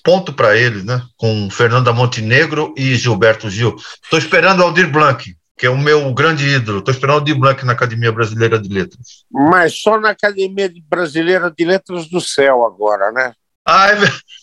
Ponto 0.03 0.31
para 0.31 0.55
eles, 0.55 0.83
né? 0.83 1.01
Com 1.17 1.49
Fernanda 1.49 1.91
Montenegro 1.91 2.75
e 2.77 2.93
Gilberto 2.93 3.49
Gil. 3.49 3.75
Estou 4.03 4.19
esperando 4.19 4.61
Aldir 4.61 4.87
Blanc, 4.87 5.35
que 5.57 5.65
é 5.65 5.69
o 5.71 5.77
meu 5.79 6.13
grande 6.13 6.47
ídolo. 6.47 6.77
Estou 6.77 6.93
esperando 6.93 7.15
Aldir 7.15 7.35
Blanc 7.35 7.65
na 7.65 7.73
Academia 7.73 8.11
Brasileira 8.11 8.59
de 8.59 8.69
Letras. 8.69 9.25
Mas 9.31 9.81
só 9.81 9.99
na 9.99 10.11
Academia 10.11 10.71
Brasileira 10.87 11.49
de 11.49 11.65
Letras 11.65 12.07
do 12.07 12.21
Céu 12.21 12.63
agora, 12.63 13.11
né? 13.11 13.33
Ah, 13.65 13.89
é 13.89 13.95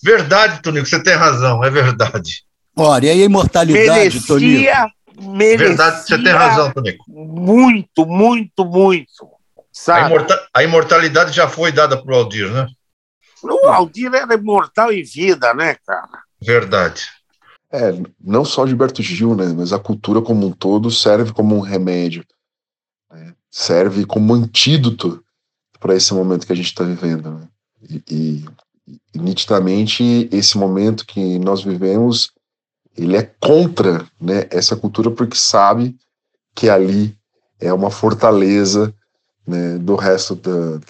verdade, 0.03 0.61
Tonico, 0.61 0.89
você 0.89 1.01
tem 1.01 1.15
razão, 1.15 1.63
é 1.63 1.71
verdade. 1.71 2.43
Olha, 2.77 3.15
e 3.15 3.23
a 3.23 3.25
imortalidade, 3.25 3.89
merecia, 3.89 4.21
Tonico? 4.27 4.93
Merecia 5.21 5.69
Verdade, 5.69 6.07
você 6.07 6.23
tem 6.23 6.33
razão, 6.33 6.73
Tonico. 6.73 7.05
Muito, 7.09 8.07
muito, 8.07 8.65
muito. 8.65 9.25
A, 9.25 9.63
Sabe? 9.73 10.07
imorta- 10.07 10.49
a 10.55 10.63
imortalidade 10.63 11.33
já 11.33 11.49
foi 11.49 11.73
dada 11.73 12.01
para 12.03 12.13
o 12.13 12.17
Aldir, 12.17 12.51
né? 12.53 12.67
O 13.43 13.67
Aldir 13.69 14.13
era 14.15 14.35
imortal 14.35 14.93
em 14.93 15.03
vida, 15.03 15.53
né, 15.55 15.77
cara? 15.87 16.23
Verdade. 16.41 17.07
É, 17.71 17.93
não 18.21 18.45
só 18.45 18.67
Gilberto 18.67 19.03
Gil, 19.03 19.35
né, 19.35 19.47
mas 19.57 19.73
a 19.73 19.79
cultura 19.79 20.21
como 20.21 20.47
um 20.47 20.53
todo 20.53 20.91
serve 20.91 21.33
como 21.33 21.57
um 21.57 21.61
remédio, 21.61 22.23
né, 23.11 23.35
serve 23.51 24.05
como 24.05 24.35
antídoto 24.35 25.25
para 25.81 25.95
esse 25.95 26.13
momento 26.13 26.47
que 26.47 26.53
a 26.53 26.57
gente 26.57 26.67
está 26.67 26.85
vivendo. 26.85 27.31
Né, 27.33 27.49
e, 27.89 28.03
e, 28.11 28.45
e, 29.15 29.19
nitidamente 29.19 30.29
esse 30.31 30.59
momento 30.59 31.07
que 31.07 31.39
nós 31.39 31.63
vivemos, 31.63 32.31
ele 32.97 33.17
é 33.17 33.23
contra 33.23 34.07
né, 34.21 34.47
essa 34.51 34.77
cultura 34.77 35.11
porque 35.11 35.37
sabe 35.37 35.97
que 36.55 36.69
ali 36.69 37.17
é 37.59 37.73
uma 37.73 37.91
fortaleza 37.91 38.95
né, 39.47 39.79
do 39.79 39.97
resto 39.97 40.35
da, 40.35 40.81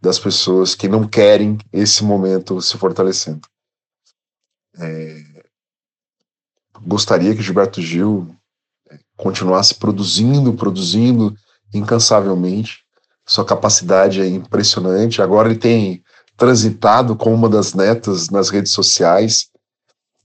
das 0.00 0.18
pessoas 0.18 0.74
que 0.74 0.88
não 0.88 1.06
querem 1.06 1.58
esse 1.72 2.02
momento 2.02 2.60
se 2.60 2.76
fortalecendo. 2.76 3.40
É, 4.78 5.22
gostaria 6.84 7.34
que 7.34 7.42
Gilberto 7.42 7.80
Gil 7.80 8.34
é, 8.90 8.98
continuasse 9.16 9.74
produzindo, 9.74 10.52
produzindo 10.54 11.36
incansavelmente. 11.72 12.80
Sua 13.24 13.44
capacidade 13.44 14.20
é 14.20 14.26
impressionante. 14.26 15.22
Agora 15.22 15.48
ele 15.48 15.58
tem 15.58 16.02
transitado 16.36 17.14
com 17.14 17.32
uma 17.32 17.48
das 17.48 17.72
netas 17.72 18.28
nas 18.28 18.48
redes 18.48 18.72
sociais 18.72 19.48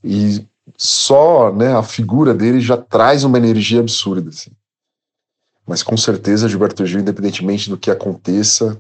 e 0.04 0.48
só 0.76 1.54
né, 1.54 1.76
a 1.76 1.84
figura 1.84 2.34
dele 2.34 2.60
já 2.60 2.76
traz 2.76 3.24
uma 3.24 3.38
energia 3.38 3.80
absurda. 3.80 4.30
Assim. 4.30 4.52
Mas 5.66 5.84
com 5.84 5.96
certeza 5.96 6.50
Gilberto 6.50 6.86
Gil, 6.86 7.00
independentemente 7.00 7.70
do 7.70 7.78
que 7.78 7.92
aconteça, 7.92 8.80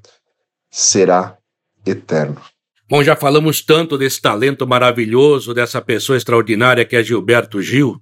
será 0.71 1.37
eterno. 1.85 2.41
Bom, 2.89 3.03
já 3.03 3.15
falamos 3.15 3.61
tanto 3.61 3.97
desse 3.97 4.21
talento 4.21 4.65
maravilhoso, 4.65 5.53
dessa 5.53 5.81
pessoa 5.81 6.17
extraordinária 6.17 6.85
que 6.85 6.95
é 6.95 7.03
Gilberto 7.03 7.61
Gil, 7.61 8.01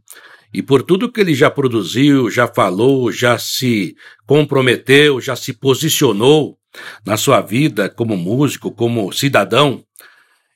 e 0.54 0.62
por 0.62 0.84
tudo 0.84 1.12
que 1.12 1.20
ele 1.20 1.34
já 1.34 1.50
produziu, 1.50 2.30
já 2.30 2.48
falou, 2.48 3.12
já 3.12 3.38
se 3.38 3.96
comprometeu, 4.28 5.20
já 5.20 5.36
se 5.36 5.52
posicionou 5.52 6.58
na 7.06 7.18
sua 7.18 7.42
vida 7.42 7.90
como 7.90 8.16
músico, 8.16 8.72
como 8.72 9.12
cidadão, 9.12 9.84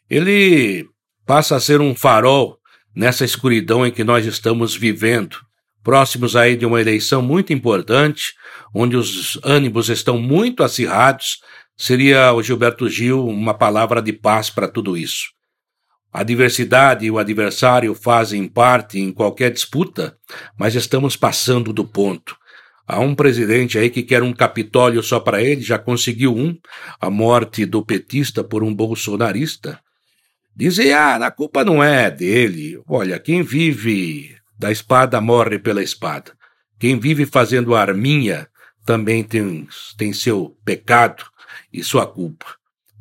ele 0.09 0.87
passa 1.25 1.55
a 1.55 1.59
ser 1.59 1.81
um 1.81 1.95
farol 1.95 2.58
nessa 2.99 3.23
escuridão 3.23 3.87
em 3.87 3.91
que 3.91 4.03
nós 4.03 4.25
estamos 4.25 4.75
vivendo, 4.75 5.37
próximos 5.81 6.35
aí 6.35 6.57
de 6.57 6.65
uma 6.65 6.81
eleição 6.81 7.21
muito 7.21 7.53
importante, 7.53 8.33
onde 8.75 8.97
os 8.97 9.39
ânimos 9.41 9.87
estão 9.87 10.17
muito 10.17 10.63
acirrados, 10.63 11.39
seria 11.77 12.33
o 12.33 12.43
Gilberto 12.43 12.89
Gil 12.89 13.25
uma 13.25 13.53
palavra 13.53 14.01
de 14.01 14.11
paz 14.11 14.49
para 14.49 14.67
tudo 14.67 14.97
isso. 14.97 15.27
A 16.11 16.23
diversidade 16.23 17.05
e 17.05 17.11
o 17.11 17.17
adversário 17.17 17.95
fazem 17.95 18.45
parte 18.49 18.99
em 18.99 19.13
qualquer 19.13 19.51
disputa, 19.53 20.17
mas 20.59 20.75
estamos 20.75 21.15
passando 21.15 21.71
do 21.71 21.85
ponto. 21.85 22.35
Há 22.85 22.99
um 22.99 23.15
presidente 23.15 23.77
aí 23.77 23.89
que 23.89 24.03
quer 24.03 24.23
um 24.23 24.33
Capitólio 24.33 25.01
só 25.01 25.21
para 25.21 25.41
ele, 25.41 25.61
já 25.61 25.79
conseguiu 25.79 26.35
um, 26.35 26.53
a 26.99 27.09
morte 27.09 27.65
do 27.65 27.81
petista 27.81 28.43
por 28.43 28.61
um 28.61 28.75
bolsonarista. 28.75 29.79
Dizem, 30.55 30.91
ah, 30.93 31.15
a 31.15 31.31
culpa 31.31 31.63
não 31.63 31.83
é 31.83 32.11
dele. 32.11 32.81
Olha, 32.87 33.19
quem 33.19 33.41
vive 33.41 34.35
da 34.57 34.71
espada 34.71 35.21
morre 35.21 35.57
pela 35.57 35.81
espada. 35.81 36.33
Quem 36.77 36.99
vive 36.99 37.25
fazendo 37.25 37.75
arminha 37.75 38.47
também 38.85 39.23
tem, 39.23 39.67
tem 39.97 40.11
seu 40.11 40.57
pecado 40.65 41.23
e 41.71 41.83
sua 41.83 42.05
culpa. 42.05 42.45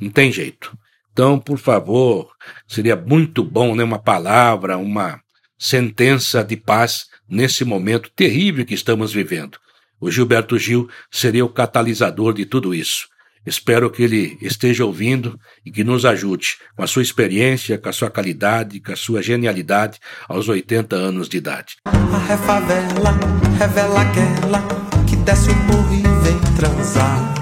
Não 0.00 0.10
tem 0.10 0.30
jeito. 0.30 0.76
Então, 1.12 1.38
por 1.38 1.58
favor, 1.58 2.30
seria 2.66 2.94
muito 2.94 3.42
bom, 3.42 3.74
né, 3.74 3.82
uma 3.82 3.98
palavra, 3.98 4.78
uma 4.78 5.20
sentença 5.58 6.44
de 6.44 6.56
paz 6.56 7.06
nesse 7.28 7.64
momento 7.64 8.10
terrível 8.10 8.64
que 8.64 8.74
estamos 8.74 9.12
vivendo. 9.12 9.58
O 10.00 10.10
Gilberto 10.10 10.56
Gil 10.56 10.88
seria 11.10 11.44
o 11.44 11.48
catalisador 11.48 12.32
de 12.32 12.46
tudo 12.46 12.72
isso. 12.72 13.08
Espero 13.48 13.90
que 13.90 14.02
ele 14.02 14.36
esteja 14.42 14.84
ouvindo 14.84 15.40
e 15.64 15.70
que 15.70 15.82
nos 15.82 16.04
ajude 16.04 16.58
com 16.76 16.82
a 16.82 16.86
sua 16.86 17.00
experiência, 17.00 17.78
com 17.78 17.88
a 17.88 17.92
sua 17.94 18.10
qualidade, 18.10 18.78
com 18.78 18.92
a 18.92 18.96
sua 18.96 19.22
genialidade 19.22 19.98
aos 20.28 20.50
80 20.50 20.94
anos 20.94 21.30
de 21.30 21.38
idade. 21.38 21.76
A 21.86 22.18
refavela 22.28 23.18
revela 23.58 24.02
aquela 24.02 24.62
que 25.06 25.16
desce 25.16 25.48
o 25.48 25.54
morro 25.54 25.94
e 25.94 26.02
vem 26.24 26.38
transar. 26.56 27.34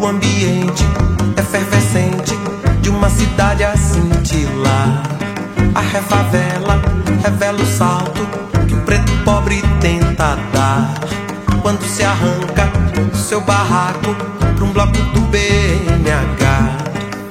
O 0.00 0.06
ambiente 0.06 0.84
efervescente 1.38 2.32
de 2.80 2.88
uma 2.88 3.10
cidade 3.10 3.64
a 3.64 3.76
cintilar. 3.76 5.02
A 5.74 5.80
refavela 5.80 6.80
revela 7.22 7.60
o 7.60 7.66
salto 7.66 8.26
que 8.66 8.74
o 8.74 8.80
preto 8.82 9.12
pobre 9.26 9.60
tenta 9.78 10.36
dar. 10.54 10.94
Quando 11.60 11.82
se 11.82 12.02
arranca 12.02 12.64
do 13.10 13.14
seu 13.14 13.42
barraco 13.42 14.16
bloco 14.78 15.02
do 15.10 15.26
BNH. 15.34 16.46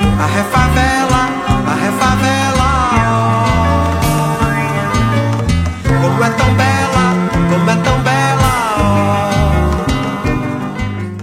A 0.03 0.27
refavela, 0.35 1.31
a 1.63 1.73
refavela. 1.79 2.67
oh. 3.07 3.23
Como 5.87 6.19
é 6.27 6.29
tão 6.35 6.51
bela, 6.59 7.05
como 7.47 7.69
é 7.71 7.77
tão 7.87 7.97
bela. 8.03 8.51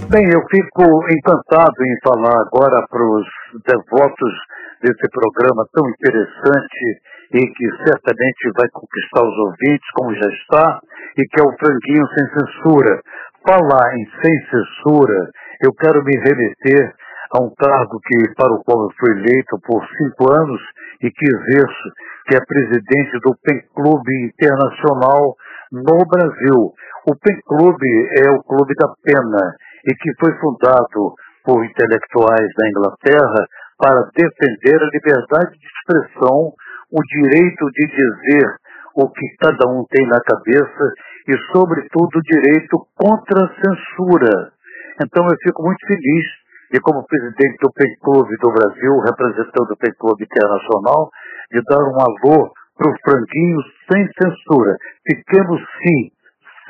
Bem, 0.08 0.24
eu 0.32 0.40
fico 0.48 0.84
encantado 1.12 1.78
em 1.84 1.96
falar 2.02 2.40
agora 2.40 2.86
para 2.88 3.04
os 3.04 3.26
devotos 3.66 4.32
desse 4.80 5.06
programa 5.12 5.68
tão 5.74 5.86
interessante 5.90 7.02
e 7.34 7.40
que 7.52 7.66
certamente 7.84 8.50
vai 8.56 8.68
conquistar 8.72 9.22
os 9.26 9.36
ouvintes, 9.44 9.90
como 9.92 10.14
já 10.14 10.30
está, 10.30 10.80
e 11.18 11.24
que 11.26 11.38
é 11.38 11.44
o 11.44 11.52
Franguinho 11.58 12.06
Sem 12.16 12.26
Censura. 12.32 13.02
Falar 13.46 13.94
em 13.98 14.06
Sem 14.22 14.40
Censura, 14.48 15.30
eu 15.62 15.72
quero 15.74 16.02
me 16.04 16.16
remeter 16.16 16.94
a 17.32 17.42
um 17.42 17.50
cargo 17.54 17.98
que, 18.00 18.34
para 18.34 18.52
o 18.52 18.62
qual 18.62 18.84
eu 18.84 18.90
fui 18.98 19.10
eleito 19.12 19.58
por 19.66 19.84
cinco 19.98 20.32
anos 20.32 20.60
e 21.02 21.10
que 21.10 21.26
exerço, 21.26 21.88
que 22.26 22.36
é 22.36 22.40
presidente 22.46 23.18
do 23.22 23.34
PEN 23.42 23.60
Clube 23.74 24.26
Internacional 24.26 25.34
no 25.72 25.98
Brasil. 26.06 26.72
O 27.06 27.16
PEN 27.16 27.40
Clube 27.46 28.08
é 28.24 28.30
o 28.30 28.42
Clube 28.42 28.74
da 28.76 28.88
Pena 29.02 29.54
e 29.84 29.94
que 29.94 30.12
foi 30.20 30.32
fundado 30.38 31.14
por 31.44 31.64
intelectuais 31.64 32.48
da 32.56 32.68
Inglaterra 32.68 33.46
para 33.76 34.08
defender 34.16 34.80
a 34.80 34.90
liberdade 34.92 35.58
de 35.58 35.66
expressão, 35.66 36.52
o 36.90 37.00
direito 37.02 37.66
de 37.72 37.86
dizer 37.86 38.56
o 38.94 39.10
que 39.10 39.26
cada 39.40 39.68
um 39.68 39.84
tem 39.90 40.06
na 40.06 40.20
cabeça 40.20 40.92
e, 41.26 41.36
sobretudo, 41.52 42.16
o 42.16 42.22
direito 42.22 42.86
contra 42.94 43.44
a 43.44 43.54
censura. 43.54 44.53
Então, 45.02 45.26
eu 45.28 45.36
fico 45.42 45.62
muito 45.62 45.86
feliz 45.86 46.24
de, 46.72 46.80
como 46.80 47.06
presidente 47.06 47.56
do 47.60 47.72
PEN 47.72 47.94
Clube 48.02 48.36
do 48.40 48.50
Brasil, 48.52 48.98
representando 49.00 49.70
o 49.70 49.76
PEN 49.76 49.92
Clube 49.98 50.24
Internacional, 50.24 51.10
de 51.52 51.62
dar 51.62 51.82
um 51.82 52.00
alô 52.00 52.52
para 52.76 52.90
os 52.90 53.00
franguinhos 53.02 53.64
sem 53.90 54.06
censura. 54.20 54.76
Fiquemos, 55.06 55.60
sim, 55.82 56.10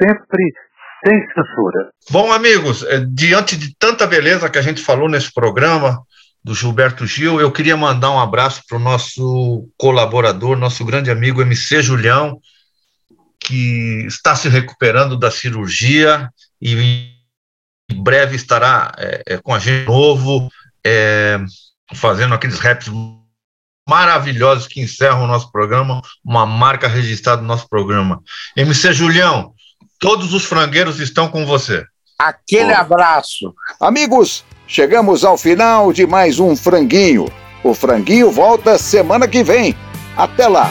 sempre 0.01 0.53
sem 1.07 1.21
censura. 1.29 1.91
Bom, 2.11 2.33
amigos, 2.33 2.83
eh, 2.85 3.05
diante 3.09 3.57
de 3.57 3.75
tanta 3.79 4.07
beleza 4.07 4.51
que 4.51 4.59
a 4.59 4.63
gente 4.63 4.83
falou 4.83 5.09
nesse 5.09 5.33
programa 5.33 6.03
do 6.43 6.55
Gilberto 6.55 7.07
Gil, 7.07 7.41
eu 7.41 7.51
queria 7.51 7.77
mandar 7.77 8.11
um 8.11 8.21
abraço 8.21 8.63
para 8.69 8.77
o 8.77 8.81
nosso 8.81 9.67
colaborador, 9.79 10.57
nosso 10.57 10.85
grande 10.85 11.11
amigo 11.11 11.41
MC 11.41 11.83
Julião, 11.83 12.39
que 13.41 14.05
está 14.07 14.35
se 14.37 14.49
recuperando 14.49 15.19
da 15.19 15.31
cirurgia 15.31 16.29
e 16.61 17.14
em 17.91 18.03
breve 18.03 18.37
estará 18.37 18.93
é, 18.99 19.23
é, 19.27 19.39
com 19.39 19.55
a 19.55 19.59
gente 19.59 19.87
novo, 19.87 20.49
é, 20.85 21.39
fazendo 21.95 22.35
aqueles 22.35 22.59
raps 22.59 22.91
maravilhosos 23.89 24.67
que 24.67 24.81
encerram 24.81 25.25
o 25.25 25.27
nosso 25.27 25.51
programa, 25.53 26.01
uma 26.25 26.47
marca 26.47 26.89
registrada 26.89 27.43
no 27.43 27.49
nosso 27.49 27.69
programa. 27.69 28.23
MC 28.57 28.93
Julião, 28.93 29.53
todos 30.01 30.33
os 30.33 30.45
frangueiros 30.45 31.01
estão 31.01 31.29
com 31.29 31.45
você. 31.45 31.85
Aquele 32.19 32.73
abraço. 32.73 33.55
Amigos, 33.81 34.45
chegamos 34.67 35.25
ao 35.25 35.37
final 35.37 35.93
de 35.93 36.07
mais 36.07 36.39
um 36.39 36.57
Franguinho. 36.57 37.27
O 37.63 37.75
Franguinho 37.75 38.31
volta 38.31 38.79
semana 38.79 39.29
que 39.29 39.43
vem. 39.43 39.75
Até 40.17 40.47
lá! 40.47 40.71